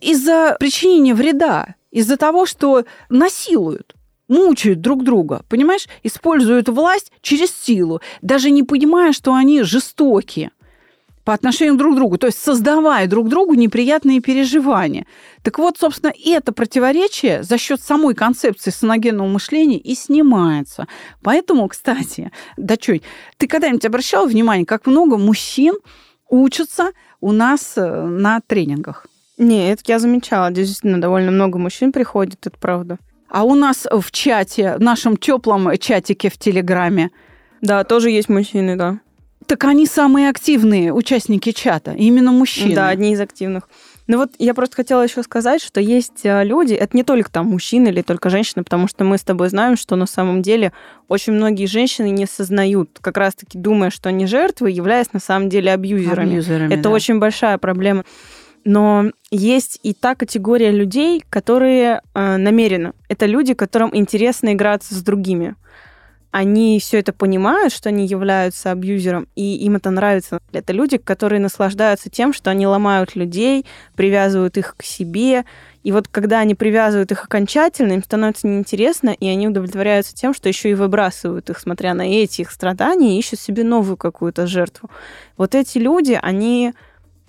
Из-за 0.01 0.55
причинения 0.59 1.13
вреда, 1.13 1.75
из-за 1.91 2.17
того, 2.17 2.45
что 2.45 2.85
насилуют 3.09 3.95
мучают 4.29 4.79
друг 4.79 5.03
друга, 5.03 5.43
понимаешь, 5.49 5.87
используют 6.03 6.69
власть 6.69 7.11
через 7.21 7.49
силу, 7.51 7.99
даже 8.21 8.51
не 8.51 8.63
понимая, 8.63 9.11
что 9.11 9.33
они 9.33 9.63
жестокие 9.63 10.51
по 11.29 11.35
отношению 11.35 11.77
друг 11.77 11.93
к 11.93 11.95
другу, 11.95 12.17
то 12.17 12.25
есть 12.25 12.39
создавая 12.39 13.05
друг 13.05 13.29
другу 13.29 13.53
неприятные 13.53 14.19
переживания. 14.19 15.05
Так 15.43 15.59
вот, 15.59 15.77
собственно, 15.77 16.11
это 16.25 16.51
противоречие 16.51 17.43
за 17.43 17.59
счет 17.59 17.83
самой 17.83 18.15
концепции 18.15 18.71
саногенного 18.71 19.27
мышления 19.27 19.77
и 19.77 19.93
снимается. 19.93 20.87
Поэтому, 21.21 21.67
кстати, 21.67 22.31
Дачунь, 22.57 23.01
ты 23.37 23.45
когда-нибудь 23.45 23.85
обращал 23.85 24.25
внимание, 24.25 24.65
как 24.65 24.87
много 24.87 25.19
мужчин 25.19 25.75
учатся 26.31 26.93
у 27.21 27.31
нас 27.31 27.73
э, 27.75 28.05
на 28.07 28.41
тренингах? 28.41 29.05
Нет, 29.37 29.81
я 29.85 29.99
замечала, 29.99 30.49
действительно, 30.49 30.99
довольно 30.99 31.29
много 31.29 31.59
мужчин 31.59 31.91
приходит, 31.91 32.47
это 32.47 32.57
правда. 32.57 32.97
А 33.29 33.43
у 33.43 33.53
нас 33.53 33.85
в 33.87 34.11
чате, 34.11 34.77
в 34.77 34.81
нашем 34.81 35.15
теплом 35.15 35.77
чатике 35.77 36.31
в 36.31 36.39
Телеграме, 36.39 37.11
да, 37.61 37.83
тоже 37.83 38.09
есть 38.09 38.29
мужчины, 38.29 38.75
да. 38.75 38.99
Так 39.49 39.63
они 39.63 39.87
самые 39.87 40.29
активные 40.29 40.93
участники 40.93 41.51
чата, 41.51 41.93
именно 41.93 42.31
мужчины. 42.31 42.75
Да, 42.75 42.89
одни 42.89 43.13
из 43.13 43.19
активных. 43.19 43.67
Ну 44.05 44.19
вот 44.19 44.29
я 44.37 44.53
просто 44.53 44.75
хотела 44.75 45.01
еще 45.01 45.23
сказать, 45.23 45.59
что 45.59 45.81
есть 45.81 46.23
э, 46.23 46.43
люди, 46.43 46.75
это 46.75 46.95
не 46.95 47.01
только 47.01 47.31
там 47.31 47.47
мужчины 47.47 47.87
или 47.87 48.03
только 48.03 48.29
женщины, 48.29 48.63
потому 48.63 48.87
что 48.87 49.05
мы 49.05 49.17
с 49.17 49.23
тобой 49.23 49.49
знаем, 49.49 49.75
что 49.75 49.95
на 49.95 50.05
самом 50.05 50.43
деле 50.43 50.71
очень 51.07 51.33
многие 51.33 51.65
женщины 51.65 52.11
не 52.11 52.27
сознают, 52.27 52.99
как 53.01 53.17
раз-таки 53.17 53.57
думая, 53.57 53.89
что 53.89 54.09
они 54.09 54.27
жертвы, 54.27 54.69
являясь 54.69 55.13
на 55.13 55.19
самом 55.19 55.49
деле 55.49 55.73
абьюзерами. 55.73 56.29
абьюзерами 56.29 56.71
это 56.71 56.83
да. 56.83 56.89
очень 56.91 57.17
большая 57.17 57.57
проблема. 57.57 58.03
Но 58.65 59.05
есть 59.31 59.79
и 59.81 59.95
та 59.95 60.13
категория 60.13 60.69
людей, 60.69 61.23
которые 61.27 62.01
э, 62.13 62.37
намеренно. 62.37 62.93
Это 63.07 63.25
люди, 63.25 63.55
которым 63.55 63.95
интересно 63.95 64.53
играться 64.53 64.93
с 64.93 65.01
другими. 65.01 65.55
Они 66.31 66.79
все 66.79 66.99
это 66.99 67.11
понимают, 67.11 67.73
что 67.73 67.89
они 67.89 68.05
являются 68.05 68.71
абьюзером, 68.71 69.27
и 69.35 69.55
им 69.65 69.75
это 69.75 69.89
нравится. 69.89 70.39
Это 70.51 70.73
люди, 70.73 70.97
которые 70.97 71.39
наслаждаются 71.39 72.09
тем, 72.09 72.33
что 72.33 72.51
они 72.51 72.67
ломают 72.67 73.15
людей, 73.15 73.65
привязывают 73.95 74.57
их 74.57 74.75
к 74.77 74.83
себе. 74.83 75.45
И 75.83 75.91
вот 75.91 76.07
когда 76.07 76.39
они 76.39 76.53
привязывают 76.53 77.11
их 77.11 77.23
окончательно, 77.23 77.93
им 77.93 78.03
становится 78.03 78.47
неинтересно, 78.47 79.09
и 79.09 79.27
они 79.27 79.47
удовлетворяются 79.47 80.13
тем, 80.13 80.33
что 80.33 80.49
еще 80.49 80.69
и 80.69 80.75
выбрасывают 80.75 81.49
их, 81.49 81.57
смотря 81.57 81.93
на 81.93 82.03
эти 82.03 82.41
их 82.41 82.51
страдания, 82.51 83.15
и 83.15 83.19
ищут 83.19 83.39
себе 83.39 83.63
новую 83.63 83.97
какую-то 83.97 84.45
жертву. 84.45 84.89
Вот 85.35 85.55
эти 85.55 85.79
люди, 85.79 86.19
они 86.21 86.73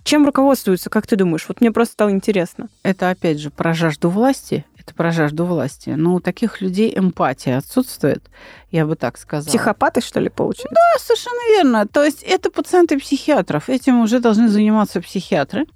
чем 0.03 0.25
руководствуются, 0.27 0.91
как 0.91 1.07
ты 1.07 1.17
думаешь? 1.17 1.45
Вот 1.47 1.61
мне 1.61 1.71
просто 1.71 1.93
стало 1.93 2.11
интересно. 2.11 2.69
Это 2.83 3.11
опять 3.11 3.39
же 3.39 3.51
про 3.51 3.75
жажду 3.75 4.09
власти. 4.09 4.65
Это 4.91 4.97
про 4.97 5.13
жажду 5.13 5.45
власти. 5.45 5.91
Но 5.91 6.15
у 6.17 6.21
таких 6.21 6.61
людей 6.61 6.93
эмпатия 6.97 7.59
отсутствует, 7.59 8.25
я 8.73 8.87
бы 8.87 8.97
так 8.97 9.19
сказала. 9.19 9.49
Психопаты, 9.49 10.01
что 10.01 10.19
ли, 10.19 10.29
получается? 10.29 10.75
Да, 10.75 10.99
совершенно 10.99 11.57
верно. 11.57 11.87
То 11.87 12.03
есть 12.05 12.25
это 12.25 12.51
пациенты 12.51 12.99
психиатров. 12.99 13.69
Этим 13.69 14.01
уже 14.01 14.19
должны 14.19 14.49
заниматься 14.49 15.01
психиатры. 15.01 15.67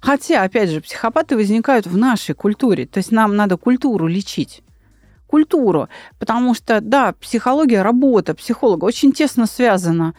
Хотя, 0.00 0.42
опять 0.42 0.70
же, 0.70 0.80
психопаты 0.80 1.36
возникают 1.36 1.86
в 1.86 1.98
нашей 1.98 2.34
культуре. 2.34 2.86
То 2.86 2.98
есть 2.98 3.12
нам 3.12 3.36
надо 3.36 3.58
культуру 3.58 4.06
лечить 4.06 4.62
культуру, 5.26 5.88
потому 6.20 6.54
что, 6.54 6.80
да, 6.80 7.12
психология, 7.20 7.82
работа 7.82 8.34
психолога 8.34 8.84
очень 8.84 9.12
тесно 9.12 9.46
связана 9.46 10.14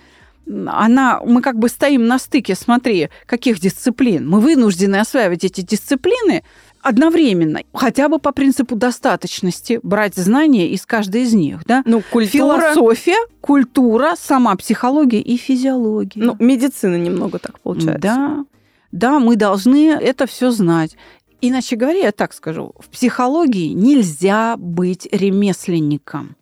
она, 0.68 1.22
мы 1.26 1.42
как 1.42 1.58
бы 1.58 1.70
стоим 1.70 2.08
на 2.08 2.20
стыке, 2.20 2.56
смотри, 2.56 3.10
каких 3.26 3.60
дисциплин. 3.60 4.28
Мы 4.28 4.40
вынуждены 4.40 4.98
осваивать 4.98 5.44
эти 5.44 5.62
дисциплины 5.62 6.44
одновременно, 6.86 7.62
хотя 7.74 8.10
бы 8.10 8.20
по 8.20 8.32
принципу 8.32 8.76
достаточности, 8.76 9.80
брать 9.82 10.16
знания 10.16 10.70
из 10.70 10.86
каждой 10.86 11.24
из 11.24 11.34
них. 11.34 11.66
Да? 11.66 11.82
Ну, 11.86 12.04
культура... 12.12 12.74
Философия, 12.74 13.18
культура, 13.42 14.14
сама 14.16 14.56
психология 14.56 15.20
и 15.20 15.36
физиология. 15.36 16.22
Ну, 16.24 16.36
медицина 16.40 16.96
немного 16.96 17.40
так 17.40 17.60
получается. 17.60 18.00
Да, 18.02 18.46
да, 18.92 19.20
мы 19.20 19.36
должны 19.36 19.94
это 19.94 20.28
все 20.28 20.52
знать. 20.52 20.96
Иначе 21.42 21.76
говоря, 21.76 22.00
я 22.00 22.12
так 22.12 22.34
скажу, 22.34 22.74
в 22.78 22.90
психологии 22.90 23.74
нельзя 23.74 24.56
быть 24.56 25.08
ремесленником. 25.12 26.36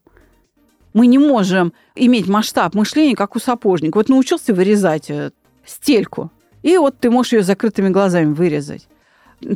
Мы 0.93 1.07
не 1.07 1.19
можем 1.19 1.73
иметь 1.95 2.27
масштаб 2.27 2.75
мышления, 2.75 3.15
как 3.15 3.37
у 3.37 3.39
сапожника. 3.39 3.97
Вот 3.97 4.09
научился 4.09 4.53
вырезать 4.53 5.09
э, 5.09 5.31
стельку, 5.65 6.31
и 6.63 6.77
вот 6.77 6.99
ты 6.99 7.09
можешь 7.09 7.33
ее 7.33 7.43
закрытыми 7.43 7.89
глазами 7.89 8.33
вырезать. 8.33 8.87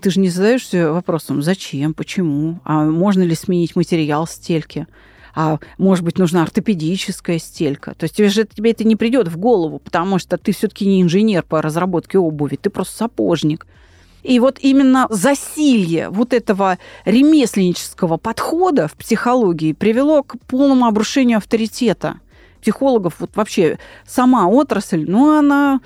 Ты 0.01 0.09
же 0.09 0.19
не 0.19 0.29
задаешься 0.29 0.91
вопросом, 0.91 1.41
зачем, 1.41 1.93
почему, 1.93 2.59
а 2.63 2.83
можно 2.85 3.23
ли 3.23 3.35
сменить 3.35 3.75
материал 3.75 4.27
стельки, 4.27 4.87
а 5.33 5.59
может 5.77 6.03
быть 6.03 6.17
нужна 6.17 6.43
ортопедическая 6.43 7.39
стелька. 7.39 7.93
То 7.93 8.05
есть 8.05 8.15
тебе 8.15 8.29
же 8.29 8.45
тебе 8.45 8.71
это 8.71 8.83
не 8.83 8.95
придет 8.95 9.27
в 9.27 9.37
голову, 9.37 9.79
потому 9.79 10.19
что 10.19 10.37
ты 10.37 10.51
все-таки 10.51 10.85
не 10.85 11.01
инженер 11.01 11.43
по 11.43 11.61
разработке 11.61 12.17
обуви, 12.17 12.57
ты 12.61 12.69
просто 12.69 12.97
сапожник. 12.97 13.67
И 14.23 14.39
вот 14.39 14.57
именно 14.59 15.07
засилье 15.09 16.09
вот 16.09 16.33
этого 16.33 16.79
ремесленнического 17.05 18.17
подхода 18.17 18.87
в 18.87 18.93
психологии 18.93 19.73
привело 19.73 20.23
к 20.23 20.37
полному 20.47 20.85
обрушению 20.85 21.37
авторитета 21.37 22.19
психологов. 22.59 23.15
Вот 23.19 23.35
вообще 23.35 23.79
сама 24.05 24.47
отрасль, 24.47 25.05
ну, 25.07 25.37
она 25.37 25.79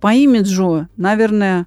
по 0.00 0.12
имиджу, 0.12 0.88
наверное, 0.96 1.66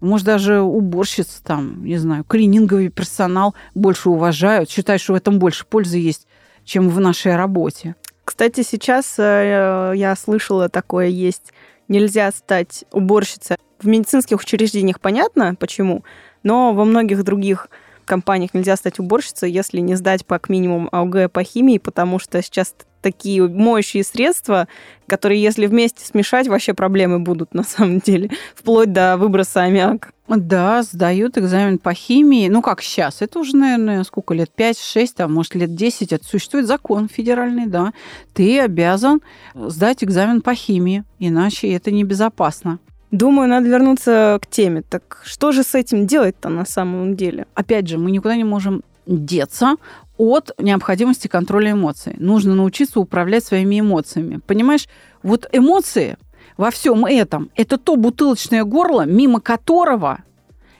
может, 0.00 0.26
даже 0.26 0.60
уборщиц 0.60 1.40
там, 1.42 1.84
не 1.84 1.98
знаю, 1.98 2.24
клининговый 2.24 2.88
персонал 2.88 3.54
больше 3.74 4.10
уважают, 4.10 4.70
считают, 4.70 5.02
что 5.02 5.14
в 5.14 5.16
этом 5.16 5.38
больше 5.38 5.66
пользы 5.66 5.98
есть, 5.98 6.26
чем 6.64 6.88
в 6.88 7.00
нашей 7.00 7.36
работе. 7.36 7.96
Кстати, 8.24 8.62
сейчас 8.62 9.14
э, 9.18 9.92
я 9.96 10.14
слышала 10.14 10.68
такое 10.68 11.06
есть. 11.06 11.52
Нельзя 11.88 12.30
стать 12.30 12.84
уборщицей 12.92 13.56
в 13.80 13.86
медицинских 13.86 14.40
учреждениях 14.40 15.00
понятно, 15.00 15.54
почему, 15.54 16.04
но 16.42 16.74
во 16.74 16.84
многих 16.84 17.24
других 17.24 17.68
компаниях 18.08 18.54
нельзя 18.54 18.76
стать 18.76 18.98
уборщицей, 18.98 19.52
если 19.52 19.78
не 19.78 19.94
сдать 19.94 20.24
как 20.26 20.48
минимум 20.48 20.88
АУГ 20.90 21.30
по 21.30 21.44
химии, 21.44 21.78
потому 21.78 22.18
что 22.18 22.42
сейчас 22.42 22.74
такие 23.00 23.46
моющие 23.46 24.02
средства, 24.02 24.68
которые, 25.06 25.40
если 25.40 25.66
вместе 25.66 26.04
смешать, 26.04 26.48
вообще 26.48 26.74
проблемы 26.74 27.20
будут 27.20 27.54
на 27.54 27.62
самом 27.62 28.00
деле, 28.00 28.30
вплоть 28.54 28.92
до 28.92 29.16
выброса 29.16 29.62
аммиака. 29.62 30.10
Да, 30.28 30.82
сдают 30.82 31.38
экзамен 31.38 31.78
по 31.78 31.94
химии. 31.94 32.48
Ну, 32.48 32.60
как 32.60 32.82
сейчас? 32.82 33.22
Это 33.22 33.38
уже, 33.38 33.56
наверное, 33.56 34.04
сколько 34.04 34.34
лет? 34.34 34.50
5-6, 34.54 35.14
а 35.18 35.28
может, 35.28 35.54
лет 35.54 35.74
10. 35.74 36.12
Это 36.12 36.24
существует 36.24 36.66
закон 36.66 37.08
федеральный, 37.08 37.66
да. 37.66 37.92
Ты 38.34 38.60
обязан 38.60 39.22
сдать 39.54 40.04
экзамен 40.04 40.42
по 40.42 40.54
химии, 40.54 41.04
иначе 41.18 41.72
это 41.72 41.90
небезопасно. 41.90 42.78
Думаю, 43.10 43.48
надо 43.48 43.68
вернуться 43.68 44.38
к 44.42 44.46
теме. 44.46 44.82
Так 44.82 45.22
что 45.24 45.52
же 45.52 45.62
с 45.62 45.74
этим 45.74 46.06
делать-то 46.06 46.50
на 46.50 46.66
самом 46.66 47.16
деле? 47.16 47.46
Опять 47.54 47.88
же, 47.88 47.96
мы 47.96 48.10
никуда 48.10 48.36
не 48.36 48.44
можем 48.44 48.82
деться 49.06 49.76
от 50.18 50.50
необходимости 50.58 51.28
контроля 51.28 51.72
эмоций. 51.72 52.14
Нужно 52.18 52.54
научиться 52.54 53.00
управлять 53.00 53.44
своими 53.44 53.80
эмоциями. 53.80 54.40
Понимаешь, 54.46 54.88
вот 55.22 55.48
эмоции 55.52 56.18
во 56.58 56.70
всем 56.70 57.06
этом– 57.06 57.50
это 57.54 57.78
то 57.78 57.96
бутылочное 57.96 58.64
горло, 58.64 59.06
мимо 59.06 59.40
которого 59.40 60.18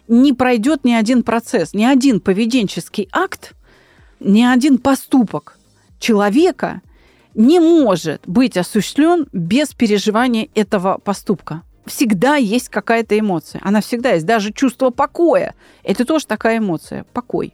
не 0.06 0.32
пройдет 0.32 0.84
ни 0.84 0.92
один 0.92 1.22
процесс, 1.22 1.72
ни 1.72 1.84
один 1.84 2.20
поведенческий 2.20 3.08
акт, 3.12 3.54
ни 4.20 4.42
один 4.42 4.78
поступок 4.78 5.58
человека 5.98 6.82
не 7.34 7.60
может 7.60 8.22
быть 8.26 8.56
осуществлен 8.56 9.28
без 9.32 9.72
переживания 9.72 10.48
этого 10.54 10.98
поступка 10.98 11.62
всегда 11.88 12.36
есть 12.36 12.68
какая-то 12.68 13.18
эмоция. 13.18 13.60
Она 13.64 13.80
всегда 13.80 14.12
есть. 14.12 14.26
Даже 14.26 14.52
чувство 14.52 14.90
покоя. 14.90 15.54
Это 15.82 16.04
тоже 16.04 16.26
такая 16.26 16.58
эмоция. 16.58 17.04
Покой. 17.12 17.52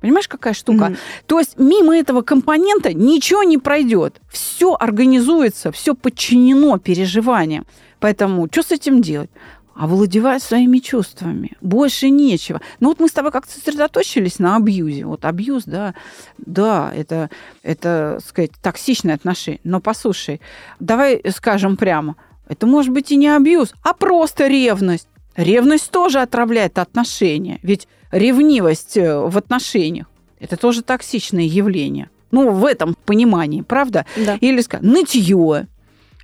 Понимаешь, 0.00 0.28
какая 0.28 0.52
штука? 0.52 0.84
Mm-hmm. 0.84 0.98
То 1.26 1.38
есть 1.38 1.58
мимо 1.58 1.96
этого 1.96 2.20
компонента 2.20 2.92
ничего 2.92 3.42
не 3.42 3.56
пройдет. 3.56 4.20
Все 4.30 4.74
организуется, 4.74 5.72
все 5.72 5.94
подчинено 5.94 6.78
переживаниям. 6.78 7.64
Поэтому 8.00 8.48
что 8.50 8.62
с 8.62 8.70
этим 8.72 9.00
делать? 9.00 9.30
овладевать 9.74 10.42
своими 10.42 10.78
чувствами. 10.78 11.52
Больше 11.60 12.08
нечего. 12.08 12.60
Ну 12.80 12.88
вот 12.88 13.00
мы 13.00 13.08
с 13.08 13.12
тобой 13.12 13.32
как-то 13.32 13.52
сосредоточились 13.52 14.38
на 14.38 14.56
абьюзе. 14.56 15.04
Вот 15.04 15.24
абьюз, 15.24 15.64
да, 15.64 15.94
да, 16.38 16.92
это, 16.94 17.30
это, 17.62 18.20
сказать, 18.24 18.52
токсичное 18.62 19.14
отношение. 19.16 19.60
Но 19.64 19.80
послушай, 19.80 20.40
давай 20.78 21.20
скажем 21.30 21.76
прямо, 21.76 22.16
это 22.48 22.66
может 22.66 22.92
быть 22.92 23.10
и 23.10 23.16
не 23.16 23.28
абьюз, 23.28 23.74
а 23.82 23.94
просто 23.94 24.46
ревность. 24.46 25.08
Ревность 25.36 25.90
тоже 25.90 26.20
отравляет 26.20 26.78
отношения. 26.78 27.58
Ведь 27.62 27.88
ревнивость 28.10 28.96
э, 28.96 29.18
в 29.18 29.36
отношениях– 29.36 30.06
это 30.38 30.56
тоже 30.56 30.82
токсичное 30.82 31.44
явление. 31.44 32.10
Ну, 32.30 32.50
в 32.50 32.64
этом 32.64 32.96
понимании, 33.04 33.62
правда? 33.62 34.06
Да. 34.16 34.36
Или 34.40 34.60
сказать, 34.60 34.84
нытье, 34.84 35.66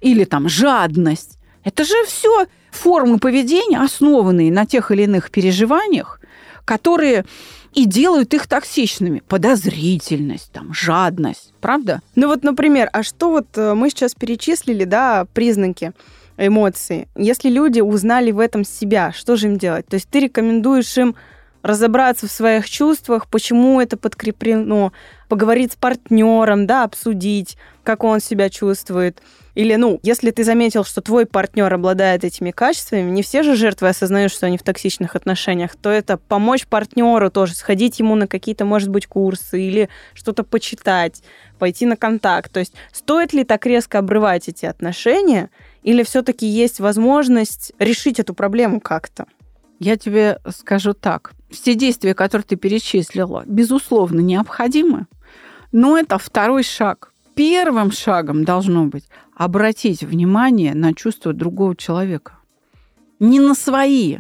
или 0.01 0.25
там 0.25 0.49
жадность. 0.49 1.39
Это 1.65 1.85
же 1.85 1.95
все 2.07 2.47
формы 2.71 3.19
поведения, 3.19 3.81
основанные 3.81 4.53
на 4.53 4.67
тех 4.67 4.91
или 4.91 5.03
иных 5.03 5.31
переживаниях, 5.31 6.21
которые 6.65 7.25
и 7.75 7.85
делают 7.85 8.35
их 8.35 8.47
токсичными. 8.47 9.23
Подозрительность, 9.29 10.51
там, 10.53 10.73
жадность, 10.73 11.53
правда? 11.61 12.01
Ну 12.15 12.29
вот, 12.29 12.43
например, 12.43 12.89
а 12.93 13.03
что 13.03 13.31
вот 13.31 13.47
э, 13.57 13.75
мы 13.75 13.91
сейчас 13.91 14.15
перечислили, 14.15 14.85
да, 14.85 15.27
признаки 15.33 15.93
эмоций. 16.37 17.09
Если 17.17 17.51
люди 17.51 17.81
узнали 17.81 18.31
в 18.31 18.39
этом 18.39 18.65
себя, 18.65 19.13
что 19.13 19.37
же 19.37 19.49
им 19.49 19.59
делать? 19.59 19.87
То 19.87 19.95
есть 19.95 20.09
ты 20.09 20.21
рекомендуешь 20.21 20.97
им 20.97 21.15
разобраться 21.63 22.27
в 22.27 22.33
своих 22.33 22.69
чувствах, 22.69 23.27
почему 23.27 23.81
это 23.81 23.97
подкреплено, 23.97 24.93
поговорить 25.29 25.73
с 25.73 25.77
партнером, 25.77 26.67
да, 26.67 26.85
обсудить, 26.85 27.59
как 27.85 28.03
он 28.03 28.21
себя 28.21 28.49
чувствует. 28.49 29.23
Или, 29.55 29.75
ну, 29.75 29.99
если 30.03 30.31
ты 30.31 30.45
заметил, 30.45 30.85
что 30.85 31.01
твой 31.01 31.27
партнер 31.27 31.73
обладает 31.73 32.25
этими 32.25 32.51
качествами, 32.51 33.11
не 33.11 33.23
все 33.23 33.43
же 33.43 33.57
жертвы 33.57 33.89
осознают, 33.89 34.33
что 34.33 34.47
они 34.47 34.59
в 34.59 34.63
токсичных 34.63 35.17
отношениях, 35.17 35.75
то 35.77 35.91
это 35.91 36.17
помочь 36.17 36.67
партнеру 36.67 37.31
тоже, 37.31 37.55
сходить 37.55 37.99
ему 37.99 38.15
на 38.15 38.27
какие-то, 38.27 38.65
может 38.65 38.89
быть, 38.89 39.07
курсы 39.07 39.61
или 39.61 39.89
что-то 40.15 40.45
почитать, 40.45 41.23
пойти 41.59 41.87
на 41.87 41.97
контакт. 41.97 42.53
То 42.53 42.61
есть 42.61 42.75
стоит 42.93 43.33
ли 43.33 43.45
так 43.45 43.67
резко 43.67 43.99
обрывать 43.99 44.49
эти 44.49 44.67
отношения, 44.67 45.51
или 45.83 46.03
все-таки 46.03 46.47
есть 46.47 46.79
возможность 46.79 47.73
решить 47.79 48.21
эту 48.21 48.35
проблему 48.35 48.81
как-то? 48.81 49.27
Я 49.79 49.97
тебе 49.97 50.39
скажу 50.55 50.93
так. 50.93 51.33
Все 51.51 51.75
действия, 51.75 52.15
которые 52.15 52.45
ты 52.45 52.57
перечислила, 52.57 53.45
безусловно, 53.47 54.21
необходимы, 54.21 55.07
но 55.73 55.99
это 55.99 56.19
второй 56.19 56.63
шаг. 56.63 57.13
Первым 57.35 57.91
шагом 57.91 58.45
должно 58.45 58.85
быть 58.85 59.05
обратить 59.41 60.03
внимание 60.03 60.75
на 60.75 60.93
чувства 60.93 61.33
другого 61.33 61.75
человека. 61.75 62.35
Не 63.21 63.41
на 63.41 63.55
свои, 63.55 64.19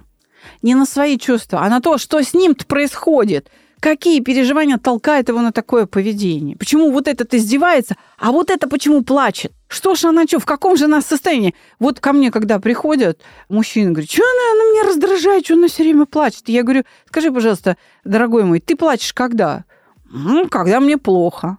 не 0.62 0.74
на 0.74 0.86
свои 0.86 1.18
чувства, 1.18 1.60
а 1.60 1.68
на 1.68 1.82
то, 1.82 1.98
что 1.98 2.22
с 2.22 2.32
ним 2.32 2.54
происходит, 2.54 3.50
Какие 3.80 4.20
переживания 4.20 4.76
толкают 4.76 5.30
его 5.30 5.40
на 5.40 5.52
такое 5.52 5.86
поведение? 5.86 6.54
Почему 6.54 6.90
вот 6.90 7.08
этот 7.08 7.32
издевается, 7.32 7.96
а 8.18 8.30
вот 8.30 8.50
это 8.50 8.68
почему 8.68 9.02
плачет? 9.02 9.52
Что 9.68 9.94
ж 9.94 10.04
она, 10.04 10.26
что, 10.26 10.38
в 10.38 10.44
каком 10.44 10.76
же 10.76 10.84
она 10.84 11.00
состоянии? 11.00 11.54
Вот 11.78 11.98
ко 11.98 12.12
мне, 12.12 12.30
когда 12.30 12.58
приходят, 12.58 13.22
мужчина 13.48 13.92
говорит, 13.92 14.10
что 14.10 14.22
она, 14.22 14.52
она 14.52 14.70
меня 14.70 14.86
раздражает, 14.86 15.46
что 15.46 15.54
она 15.54 15.68
все 15.68 15.82
время 15.82 16.04
плачет? 16.04 16.50
Я 16.50 16.62
говорю, 16.62 16.84
скажи, 17.06 17.32
пожалуйста, 17.32 17.78
дорогой 18.04 18.44
мой, 18.44 18.60
ты 18.60 18.76
плачешь 18.76 19.14
когда? 19.14 19.64
Ну, 20.10 20.46
когда 20.50 20.78
мне 20.80 20.98
плохо. 20.98 21.56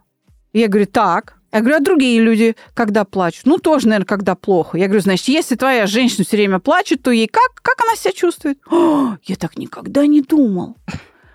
Я 0.54 0.68
говорю, 0.68 0.86
так, 0.86 1.41
я 1.52 1.60
говорю, 1.60 1.78
а 1.78 1.80
другие 1.80 2.22
люди, 2.22 2.56
когда 2.74 3.04
плачут? 3.04 3.46
Ну, 3.46 3.58
тоже, 3.58 3.88
наверное, 3.88 4.06
когда 4.06 4.36
плохо. 4.36 4.78
Я 4.78 4.88
говорю, 4.88 5.02
значит, 5.02 5.28
если 5.28 5.56
твоя 5.56 5.86
женщина 5.86 6.24
все 6.24 6.38
время 6.38 6.60
плачет, 6.60 7.04
то 7.04 7.12
ей 7.12 7.28
как? 7.28 7.62
Как 7.62 7.82
она 7.82 7.96
себя 7.96 8.14
чувствует? 8.14 8.60
О, 8.70 9.18
я 9.24 9.36
так 9.36 9.58
никогда 9.58 10.06
не 10.08 10.22
думал. 10.22 10.78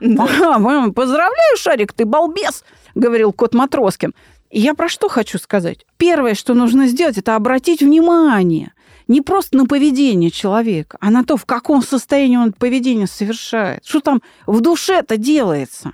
Ага, 0.01 0.93
поздравляю, 0.93 1.57
Шарик, 1.57 1.93
ты 1.93 2.05
балбес, 2.05 2.65
говорил 2.95 3.33
кот 3.33 3.55
Матроскин. 3.55 4.15
Я 4.51 4.75
про 4.75 4.89
что 4.89 5.09
хочу 5.09 5.39
сказать? 5.39 5.87
Первое, 5.97 6.35
что 6.35 6.55
нужно 6.55 6.87
сделать, 6.87 7.19
это 7.19 7.35
обратить 7.35 7.81
внимание 7.81 8.73
не 9.09 9.21
просто 9.21 9.57
на 9.57 9.67
поведение 9.67 10.31
человека, 10.31 10.99
а 11.01 11.11
на 11.11 11.25
то, 11.25 11.37
в 11.37 11.45
каком 11.45 11.83
состоянии 11.83 12.37
он 12.37 12.49
это 12.49 12.59
поведение 12.59 13.07
совершает. 13.07 13.85
Что 13.85 14.01
там 14.01 14.23
в 14.47 14.61
душе-то 14.61 15.17
делается? 15.17 15.93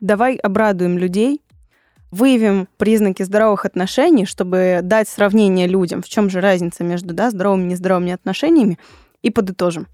Давай 0.00 0.36
обрадуем 0.36 0.98
людей, 0.98 1.40
выявим 2.10 2.68
признаки 2.76 3.22
здоровых 3.22 3.64
отношений, 3.64 4.26
чтобы 4.26 4.80
дать 4.82 5.08
сравнение 5.08 5.66
людям, 5.66 6.02
в 6.02 6.08
чем 6.08 6.30
же 6.30 6.40
разница 6.40 6.84
между 6.84 7.14
да, 7.14 7.30
здоровыми 7.30 7.64
и 7.64 7.70
нездоровыми 7.70 8.12
отношениями, 8.12 8.78
и 9.22 9.30
подытожим. 9.30 9.86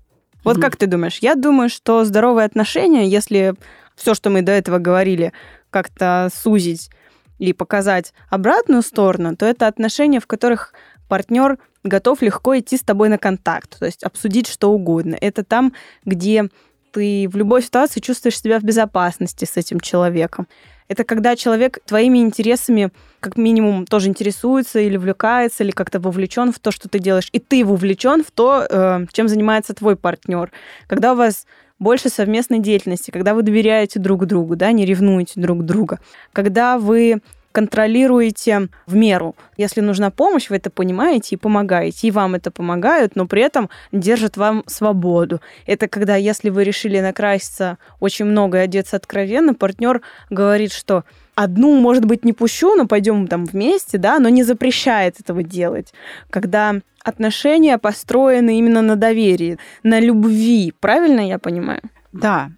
Вот 0.45 0.57
mm-hmm. 0.57 0.61
как 0.61 0.77
ты 0.77 0.87
думаешь? 0.87 1.19
Я 1.21 1.35
думаю, 1.35 1.69
что 1.69 2.05
здоровые 2.05 2.45
отношения, 2.45 3.07
если 3.07 3.55
все, 3.97 4.15
что 4.15 4.31
мы 4.31 4.43
до 4.43 4.53
этого 4.53 4.79
говорили, 4.79 5.33
как-то 5.71 6.29
сузить 6.35 6.91
и 7.39 7.53
показать 7.53 8.13
обратную 8.29 8.83
сторону, 8.83 9.37
то 9.37 9.47
это 9.47 9.67
отношения, 9.67 10.21
в 10.21 10.27
которых 10.27 10.75
партнер 11.09 11.59
готов 11.85 12.23
легко 12.23 12.59
идти 12.59 12.77
с 12.77 12.83
тобой 12.83 13.09
на 13.09 13.19
контакт, 13.19 13.79
то 13.79 13.87
есть 13.87 14.05
обсудить 14.05 14.49
что 14.49 14.71
угодно. 14.71 15.17
Это 15.21 15.45
там, 15.45 15.73
где 16.05 16.49
ты 16.93 17.29
в 17.29 17.37
любой 17.37 17.63
ситуации 17.63 18.01
чувствуешь 18.01 18.39
себя 18.39 18.61
в 18.61 18.63
безопасности 18.63 19.45
с 19.45 19.57
этим 19.57 19.81
человеком. 19.81 20.47
Это 20.93 21.05
когда 21.05 21.37
человек 21.37 21.79
твоими 21.87 22.19
интересами 22.19 22.91
как 23.21 23.39
минимум 23.39 23.87
тоже 23.87 24.09
интересуется 24.09 24.79
или 24.79 24.99
увлекается, 24.99 25.65
или 25.65 25.71
как-то 25.71 25.99
вовлечен 26.01 26.53
в 26.53 26.59
то, 26.59 26.71
что 26.71 26.87
ты 26.91 26.99
делаешь, 26.99 27.31
и 27.33 27.39
ты 27.39 27.65
вовлечен 27.65 28.23
в 28.23 28.31
то, 28.31 28.67
э, 28.69 29.07
чем 29.11 29.27
занимается 29.27 29.73
твой 29.73 29.97
партнер. 29.97 30.53
Когда 30.89 31.15
у 31.15 31.17
вас 31.17 31.47
больше 31.79 32.11
совместной 32.11 32.59
деятельности, 32.59 33.11
когда 33.11 33.33
вы 33.33 33.41
доверяете 33.41 34.01
друг 34.01 34.27
другу, 34.27 34.55
да, 34.55 34.71
не 34.73 34.85
ревнуете 34.85 35.41
друг 35.41 35.65
друга, 35.65 35.99
когда 36.35 36.77
вы 36.79 37.23
контролируете 37.53 38.69
в 38.87 38.95
меру. 38.95 39.37
Если 39.57 39.81
нужна 39.81 40.11
помощь, 40.11 40.51
вы 40.51 40.57
это 40.57 40.71
понимаете 40.71 41.35
и 41.35 41.39
помогаете. 41.39 42.09
И 42.09 42.11
вам 42.11 42.35
это 42.35 42.51
помогают, 42.51 43.15
но 43.15 43.27
при 43.27 43.43
этом 43.43 43.71
держат 43.93 44.37
вам 44.37 44.65
свободу. 44.67 45.41
Это 45.67 45.89
когда, 45.89 46.17
если 46.17 46.51
вы 46.51 46.65
решили 46.65 47.01
накраситься 47.01 47.79
очень 48.01 48.25
много 48.25 48.59
и 48.59 48.63
одеться 48.63 48.97
откровенно, 48.97 49.55
партнер 49.55 50.01
говорит, 50.31 50.73
что 50.73 51.05
одну, 51.35 51.79
может 51.81 52.05
быть, 52.05 52.25
не 52.25 52.33
пущу, 52.33 52.75
но 52.75 52.87
пойдем 52.87 53.27
там 53.27 53.45
вместе, 53.45 53.99
да, 53.99 54.19
но 54.19 54.29
не 54.29 54.43
запрещает 54.43 55.21
этого 55.21 55.43
делать. 55.43 55.93
Когда 56.31 56.75
отношения 57.05 57.79
построены 57.79 58.59
именно 58.59 58.83
на 58.83 58.97
доверии, 58.97 59.59
на 59.83 60.01
любви, 60.01 60.73
правильно 60.81 61.21
я 61.21 61.39
понимаю? 61.39 61.83
Да, 62.13 62.51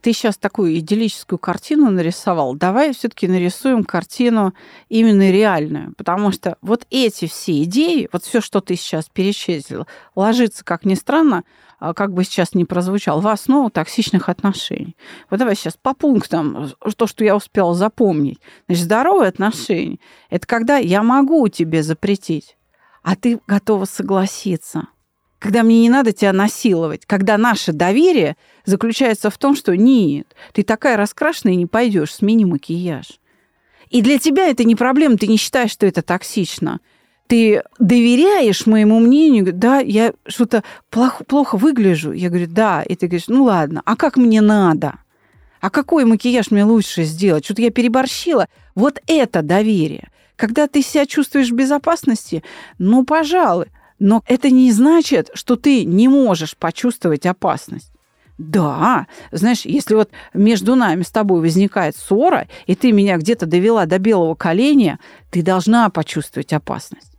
ты 0.00 0.12
сейчас 0.12 0.36
такую 0.36 0.78
идиллическую 0.78 1.38
картину 1.38 1.90
нарисовал. 1.90 2.54
Давай 2.54 2.92
все-таки 2.94 3.28
нарисуем 3.28 3.84
картину 3.84 4.54
именно 4.88 5.30
реальную, 5.30 5.94
потому 5.96 6.32
что 6.32 6.56
вот 6.62 6.86
эти 6.90 7.26
все 7.26 7.62
идеи, 7.64 8.08
вот 8.12 8.24
все, 8.24 8.40
что 8.40 8.60
ты 8.60 8.76
сейчас 8.76 9.08
перечислил, 9.12 9.86
ложится, 10.14 10.64
как 10.64 10.84
ни 10.84 10.94
странно, 10.94 11.44
а, 11.78 11.94
как 11.94 12.14
бы 12.14 12.24
сейчас 12.24 12.54
не 12.54 12.64
прозвучал, 12.64 13.20
в 13.20 13.28
основу 13.28 13.70
токсичных 13.70 14.28
отношений. 14.28 14.96
Вот 15.30 15.38
давай 15.38 15.56
сейчас 15.56 15.76
по 15.76 15.94
пунктам, 15.94 16.70
то, 16.96 17.06
что 17.06 17.24
я 17.24 17.36
успела 17.36 17.74
запомнить. 17.74 18.40
Значит, 18.68 18.84
здоровые 18.84 19.28
отношения– 19.28 19.98
это 20.30 20.46
когда 20.46 20.76
я 20.76 21.02
могу 21.02 21.48
тебе 21.48 21.82
запретить, 21.82 22.56
а 23.02 23.16
ты 23.16 23.40
готова 23.46 23.84
согласиться 23.84 24.86
когда 25.42 25.64
мне 25.64 25.80
не 25.80 25.90
надо 25.90 26.12
тебя 26.12 26.32
насиловать, 26.32 27.04
когда 27.04 27.36
наше 27.36 27.72
доверие 27.72 28.36
заключается 28.64 29.28
в 29.28 29.36
том, 29.38 29.56
что 29.56 29.76
нет, 29.76 30.36
ты 30.52 30.62
такая 30.62 30.96
раскрашенная, 30.96 31.56
не 31.56 31.66
пойдешь, 31.66 32.14
смени 32.14 32.44
макияж. 32.44 33.18
И 33.90 34.02
для 34.02 34.20
тебя 34.20 34.46
это 34.48 34.62
не 34.62 34.76
проблема, 34.76 35.16
ты 35.16 35.26
не 35.26 35.36
считаешь, 35.36 35.72
что 35.72 35.84
это 35.84 36.00
токсично. 36.00 36.78
Ты 37.26 37.64
доверяешь 37.80 38.66
моему 38.66 39.00
мнению, 39.00 39.52
да, 39.52 39.80
я 39.80 40.12
что-то 40.28 40.62
плохо, 40.90 41.24
плохо 41.24 41.56
выгляжу. 41.56 42.12
Я 42.12 42.28
говорю, 42.28 42.46
да. 42.48 42.82
И 42.82 42.94
ты 42.94 43.08
говоришь, 43.08 43.28
ну 43.28 43.42
ладно, 43.42 43.82
а 43.84 43.96
как 43.96 44.16
мне 44.16 44.40
надо? 44.40 44.94
А 45.60 45.70
какой 45.70 46.04
макияж 46.04 46.52
мне 46.52 46.64
лучше 46.64 47.02
сделать? 47.02 47.44
Что-то 47.44 47.62
я 47.62 47.70
переборщила. 47.70 48.46
Вот 48.76 49.00
это 49.08 49.42
доверие. 49.42 50.08
Когда 50.36 50.68
ты 50.68 50.82
себя 50.82 51.04
чувствуешь 51.04 51.50
в 51.50 51.54
безопасности, 51.54 52.44
ну, 52.78 53.04
пожалуй, 53.04 53.66
но 54.02 54.24
это 54.26 54.50
не 54.50 54.72
значит, 54.72 55.30
что 55.34 55.54
ты 55.54 55.84
не 55.84 56.08
можешь 56.08 56.56
почувствовать 56.56 57.24
опасность. 57.24 57.92
Да, 58.36 59.06
знаешь, 59.30 59.64
если 59.64 59.94
вот 59.94 60.10
между 60.34 60.74
нами 60.74 61.02
с 61.02 61.10
тобой 61.10 61.40
возникает 61.40 61.96
ссора, 61.96 62.48
и 62.66 62.74
ты 62.74 62.90
меня 62.90 63.16
где-то 63.16 63.46
довела 63.46 63.86
до 63.86 64.00
белого 64.00 64.34
коленя, 64.34 64.98
ты 65.30 65.42
должна 65.42 65.88
почувствовать 65.88 66.52
опасность. 66.52 67.12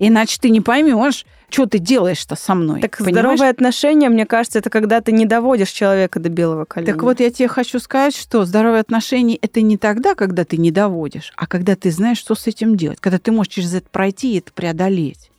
Иначе 0.00 0.38
ты 0.40 0.50
не 0.50 0.60
поймешь, 0.60 1.24
что 1.48 1.66
ты 1.66 1.78
делаешь-то 1.78 2.34
со 2.34 2.56
мной. 2.56 2.80
Так 2.80 2.98
понимаешь? 2.98 3.14
здоровые 3.14 3.50
отношения, 3.50 4.08
мне 4.08 4.26
кажется, 4.26 4.58
это 4.58 4.70
когда 4.70 5.00
ты 5.00 5.12
не 5.12 5.26
доводишь 5.26 5.70
человека 5.70 6.18
до 6.18 6.28
белого 6.28 6.64
коленя. 6.64 6.92
Так 6.92 7.04
вот 7.04 7.20
я 7.20 7.30
тебе 7.30 7.46
хочу 7.46 7.78
сказать, 7.78 8.16
что 8.16 8.44
здоровые 8.44 8.80
отношения 8.80 9.36
это 9.36 9.60
не 9.60 9.78
тогда, 9.78 10.16
когда 10.16 10.44
ты 10.44 10.56
не 10.56 10.72
доводишь, 10.72 11.32
а 11.36 11.46
когда 11.46 11.76
ты 11.76 11.92
знаешь, 11.92 12.18
что 12.18 12.34
с 12.34 12.48
этим 12.48 12.76
делать, 12.76 12.98
когда 13.00 13.20
ты 13.20 13.30
можешь 13.30 13.52
через 13.52 13.74
это 13.74 13.88
пройти 13.88 14.34
и 14.34 14.38
это 14.38 14.52
преодолеть. 14.52 15.30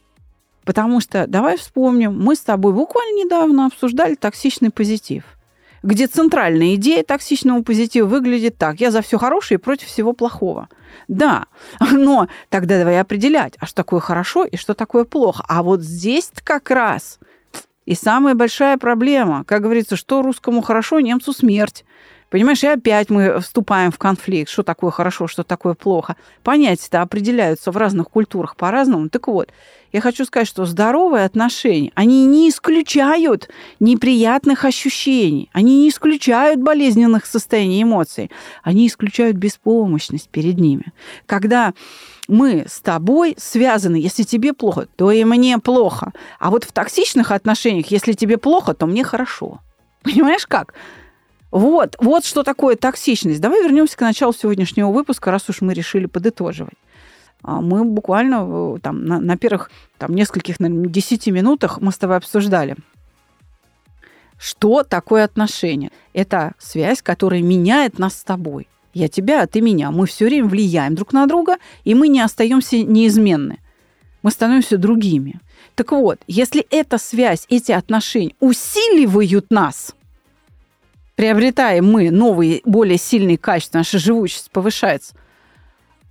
Потому 0.65 0.99
что, 0.99 1.27
давай 1.27 1.57
вспомним, 1.57 2.17
мы 2.17 2.35
с 2.35 2.39
тобой 2.39 2.73
буквально 2.73 3.23
недавно 3.23 3.67
обсуждали 3.67 4.15
токсичный 4.15 4.71
позитив, 4.71 5.23
где 5.83 6.07
центральная 6.07 6.75
идея 6.75 7.03
токсичного 7.03 7.61
позитива 7.61 8.07
выглядит 8.07 8.57
так. 8.57 8.81
Я 8.81 8.89
за 8.89 9.01
все 9.01 9.19
хорошее 9.19 9.59
и 9.59 9.61
против 9.61 9.87
всего 9.87 10.13
плохого. 10.13 10.67
Да, 11.07 11.45
но 11.91 12.27
тогда 12.49 12.79
давай 12.79 12.99
определять, 12.99 13.53
а 13.59 13.67
что 13.67 13.75
такое 13.75 13.99
хорошо 13.99 14.43
и 14.43 14.57
что 14.57 14.73
такое 14.73 15.03
плохо. 15.03 15.45
А 15.47 15.61
вот 15.61 15.81
здесь 15.81 16.31
как 16.43 16.71
раз 16.71 17.19
и 17.85 17.93
самая 17.93 18.33
большая 18.33 18.77
проблема. 18.77 19.43
Как 19.45 19.61
говорится, 19.61 19.95
что 19.95 20.23
русскому 20.23 20.61
хорошо, 20.61 20.99
немцу 20.99 21.33
смерть. 21.33 21.85
Понимаешь, 22.35 22.65
и 22.65 22.67
опять 22.67 23.09
мы 23.09 23.39
вступаем 23.39 23.93
в 23.93 23.97
конфликт, 23.97 24.49
что 24.49 24.61
такое 24.61 24.91
хорошо, 24.91 25.25
что 25.25 25.45
такое 25.45 25.73
плохо. 25.73 26.17
Понятия-то 26.43 27.01
определяются 27.01 27.71
в 27.71 27.77
разных 27.77 28.09
культурах 28.09 28.57
по-разному. 28.57 29.07
Так 29.07 29.29
вот, 29.29 29.51
я 29.93 30.01
хочу 30.01 30.25
сказать, 30.25 30.45
что 30.45 30.65
здоровые 30.65 31.23
отношения, 31.23 31.93
они 31.95 32.25
не 32.25 32.49
исключают 32.49 33.47
неприятных 33.79 34.65
ощущений, 34.65 35.49
они 35.53 35.83
не 35.83 35.87
исключают 35.87 36.59
болезненных 36.59 37.25
состояний 37.25 37.83
эмоций, 37.83 38.29
они 38.63 38.87
исключают 38.87 39.37
беспомощность 39.37 40.27
перед 40.27 40.59
ними. 40.59 40.91
Когда 41.27 41.73
мы 42.27 42.65
с 42.67 42.81
тобой 42.81 43.35
связаны, 43.37 43.95
если 43.95 44.23
тебе 44.23 44.51
плохо, 44.51 44.89
то 44.97 45.09
и 45.09 45.23
мне 45.23 45.57
плохо. 45.57 46.11
А 46.39 46.49
вот 46.49 46.65
в 46.65 46.73
токсичных 46.73 47.31
отношениях, 47.31 47.91
если 47.91 48.11
тебе 48.11 48.37
плохо, 48.37 48.73
то 48.73 48.87
мне 48.87 49.05
хорошо. 49.05 49.61
Понимаешь 50.03 50.45
как? 50.45 50.73
Вот, 51.55 51.95
вот 51.99 52.25
что 52.25 52.43
такое 52.43 52.75
токсичность. 52.75 53.39
Давай 53.39 53.63
вернемся 53.63 53.95
к 53.95 54.01
началу 54.01 54.33
сегодняшнего 54.33 54.91
выпуска, 54.91 55.31
раз 55.31 55.47
уж 55.47 55.61
мы 55.61 55.73
решили 55.73 56.05
подытоживать. 56.05 56.73
А 57.43 57.61
мы 57.61 57.85
буквально 57.85 58.77
там, 58.79 59.05
на, 59.05 59.21
на 59.21 59.37
первых 59.37 59.71
там, 59.97 60.13
нескольких, 60.13 60.59
наверное, 60.59 60.89
десяти 60.89 61.31
минутах 61.31 61.79
мы 61.79 61.93
с 61.93 61.97
тобой 61.97 62.17
обсуждали, 62.17 62.75
что 64.37 64.83
такое 64.83 65.23
отношение. 65.23 65.91
Это 66.11 66.55
связь, 66.59 67.01
которая 67.01 67.41
меняет 67.41 67.99
нас 67.99 68.15
с 68.15 68.23
тобой. 68.25 68.67
Я 68.93 69.07
тебя, 69.07 69.43
а 69.43 69.47
ты 69.47 69.61
меня. 69.61 69.91
Мы 69.91 70.07
все 70.07 70.25
время 70.25 70.49
влияем 70.49 70.93
друг 70.93 71.13
на 71.13 71.25
друга, 71.25 71.55
и 71.85 71.95
мы 71.95 72.09
не 72.09 72.19
остаемся 72.19 72.79
неизменны. 72.79 73.59
Мы 74.23 74.31
становимся 74.31 74.77
другими. 74.77 75.39
Так 75.75 75.93
вот, 75.93 76.19
если 76.27 76.67
эта 76.69 76.97
связь, 76.97 77.45
эти 77.47 77.71
отношения 77.71 78.35
усиливают 78.41 79.51
нас– 79.51 79.95
приобретаем 81.15 81.85
мы 81.91 82.11
новые, 82.11 82.61
более 82.65 82.97
сильные 82.97 83.37
качества, 83.37 83.79
наша 83.79 83.99
живучесть 83.99 84.51
повышается, 84.51 85.15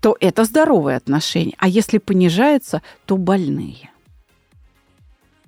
то 0.01 0.17
это 0.21 0.45
здоровые 0.45 0.97
отношения. 0.97 1.55
А 1.59 1.69
если 1.69 1.99
понижается, 1.99 2.83
то 3.07 3.17
больные. 3.17 3.91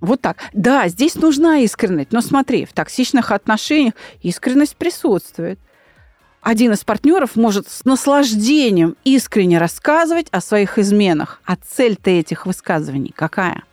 Вот 0.00 0.20
так. 0.20 0.38
Да, 0.52 0.88
здесь 0.88 1.14
нужна 1.14 1.58
искренность. 1.58 2.12
Но 2.12 2.20
смотри, 2.20 2.64
в 2.64 2.72
токсичных 2.72 3.32
отношениях 3.32 3.94
искренность 4.22 4.76
присутствует. 4.76 5.58
один 6.42 6.72
из 6.72 6.84
партнеров 6.84 7.34
может 7.34 7.68
с 7.68 7.84
наслаждением 7.84 8.96
искренне 9.04 9.58
рассказывать 9.58 10.28
о 10.30 10.40
своих 10.40 10.78
изменах. 10.78 11.40
А 11.44 11.56
цель-то 11.56 12.10
этих 12.10 12.46
высказываний 12.46 13.12
какая? 13.14 13.64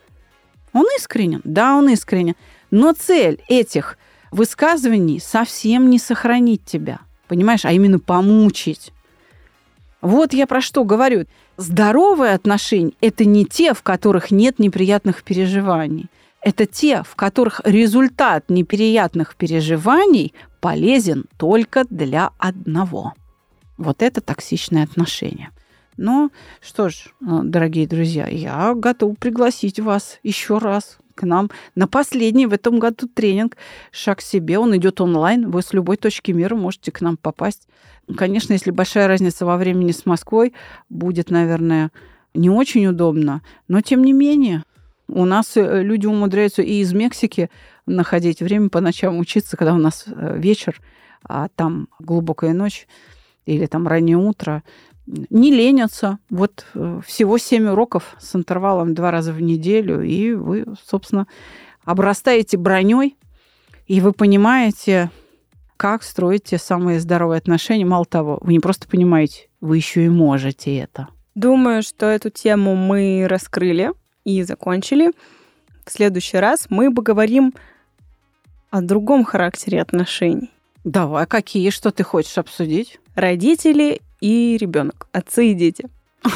Он 0.72 0.86
искренен, 0.98 1.42
да, 1.44 1.76
он 1.76 1.90
искренен. 1.90 2.36
Но 2.72 2.94
цель 2.94 3.42
этих 3.48 3.98
высказываний 4.34 5.20
совсем 5.20 5.90
не 5.90 6.00
сохранить 6.00 6.66
тебя, 6.66 7.00
понимаешь, 7.28 7.66
а 7.66 7.72
именно 7.72 8.00
помучить. 8.00 8.92
Вот 10.02 10.34
я 10.34 10.48
про 10.48 10.60
что 10.60 10.84
говорю. 10.84 11.26
Здоровые 11.56 12.34
отношения– 12.34 12.94
это 13.02 13.26
не 13.26 13.46
те, 13.46 13.74
в 13.74 13.84
которых 13.84 14.32
нет 14.32 14.58
неприятных 14.58 15.24
переживаний. 15.24 16.08
Это 16.42 16.66
те, 16.66 17.04
в 17.04 17.16
которых 17.16 17.62
результат 17.64 18.50
неприятных 18.50 19.36
переживаний 19.36 20.34
полезен 20.60 21.26
только 21.38 21.86
для 21.90 22.32
одного. 22.38 23.14
Вот 23.78 24.02
это 24.02 24.20
токсичное 24.20 24.84
отношение. 24.84 25.52
Ну, 25.96 26.32
что 26.60 26.90
ж, 26.90 27.14
э, 27.22 27.40
дорогие 27.44 27.88
друзья, 27.88 28.28
я 28.28 28.74
готов 28.74 29.18
пригласить 29.20 29.80
вас 29.80 30.20
еще 30.24 30.58
раз 30.58 30.98
к 31.16 31.24
нам 31.24 31.50
на 31.76 31.88
последний 31.88 32.46
в 32.46 32.54
этом 32.54 32.80
году 32.80 33.08
тренинг 33.08 33.58
«Шаг 33.92 34.22
себе». 34.22 34.58
Он 34.58 34.76
идет 34.76 35.02
онлайн. 35.02 35.50
Вы 35.50 35.62
с 35.62 35.74
любой 35.74 35.98
точки 35.98 36.32
мира 36.32 36.56
можете 36.56 36.92
к 36.92 37.02
нам 37.02 37.18
попасть. 37.18 37.68
Конечно, 38.18 38.54
если 38.54 38.72
большая 38.72 39.08
разница 39.08 39.46
во 39.46 39.58
времени 39.58 39.92
с 39.92 40.06
Москвой, 40.06 40.54
будет, 40.90 41.30
наверное, 41.30 41.92
не 42.34 42.50
очень 42.50 42.86
удобно. 42.88 43.42
Но, 43.68 43.82
тем 43.82 44.04
не 44.04 44.14
менее, 44.14 44.64
у 45.08 45.26
нас 45.26 45.56
э, 45.56 45.84
люди 45.84 46.06
умудряются 46.06 46.62
и 46.62 46.82
из 46.82 46.94
Мексики 46.94 47.50
находить 47.86 48.42
время 48.42 48.70
по 48.70 48.82
ночам 48.82 49.20
учиться, 49.20 49.58
когда 49.58 49.74
у 49.74 49.78
нас 49.78 50.06
э, 50.08 50.38
вечер, 50.38 50.82
а 51.24 51.48
там 51.56 51.88
глубокая 52.00 52.54
ночь 52.54 52.88
или 53.46 53.66
там 53.66 53.88
раннее 53.88 54.18
утро. 54.18 54.64
Не 55.06 55.52
ленятся. 55.52 56.20
Вот 56.30 56.66
э, 56.74 57.02
всего 57.06 57.38
семь 57.38 57.68
уроков 57.68 58.16
с 58.20 58.36
интервалом 58.36 58.94
два 58.94 59.12
раза 59.12 59.34
в 59.34 59.42
неделю, 59.42 60.02
и 60.02 60.34
вы, 60.34 60.66
собственно, 60.86 61.28
обрастаете 61.84 62.58
броней, 62.58 63.18
и 63.86 64.00
вы 64.00 64.14
понимаете, 64.14 65.12
как 65.76 66.04
строить 66.04 66.46
те 66.46 66.58
самые 66.58 67.02
здоровые 67.02 67.38
отношения. 67.38 67.86
Мало 67.86 68.06
того, 68.06 68.40
вы 68.42 68.54
не 68.54 68.60
просто 68.60 68.88
понимаете, 68.88 69.50
вы 69.60 69.78
еще 69.78 70.06
и 70.06 70.10
можете 70.10 70.78
это. 70.78 71.10
Думаю, 71.36 71.84
что 71.84 72.06
эту 72.06 72.30
тему 72.30 72.76
мы 72.76 73.26
раскрыли 73.28 73.92
и 74.24 74.44
закончили. 74.44 75.12
В 75.86 75.92
следующий 75.92 76.38
раз 76.38 76.68
мы 76.70 76.94
поговорим 76.94 77.54
о 78.70 78.82
другом 78.82 79.26
характере 79.26 79.82
отношений. 79.82 80.52
Давай, 80.84 81.26
какие, 81.28 81.70
что 81.70 81.92
ты 81.92 82.04
хочешь 82.04 82.38
обсудить? 82.38 83.00
Родители 83.16 84.02
и 84.24 84.58
ребенок, 84.58 85.08
отцы 85.12 85.48
и 85.48 85.54
дети. 85.54 85.86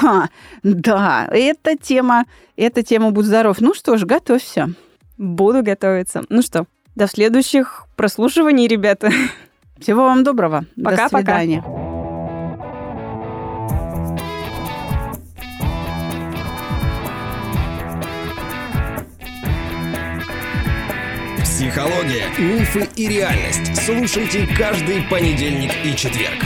А, 0.03 0.27
да, 0.63 1.29
эта 1.31 1.77
тема, 1.77 2.25
эта 2.57 2.83
тема 2.83 3.11
«Будь 3.11 3.25
здоров». 3.25 3.61
Ну 3.61 3.73
что 3.73 3.95
ж, 3.95 4.03
готовься. 4.03 4.73
Буду 5.17 5.63
готовиться. 5.63 6.23
Ну 6.27 6.41
что, 6.41 6.65
до 6.95 7.07
следующих 7.07 7.85
прослушиваний, 7.95 8.67
ребята. 8.67 9.09
Всего 9.79 10.03
вам 10.03 10.25
доброго. 10.25 10.65
Пока-пока. 10.83 11.07
До 11.07 11.17
свидания. 11.19 11.63
Психология, 21.41 22.27
мифы 22.38 22.88
и 22.97 23.07
реальность. 23.07 23.77
Слушайте 23.85 24.45
каждый 24.57 25.03
понедельник 25.09 25.71
и 25.85 25.95
четверг. 25.95 26.43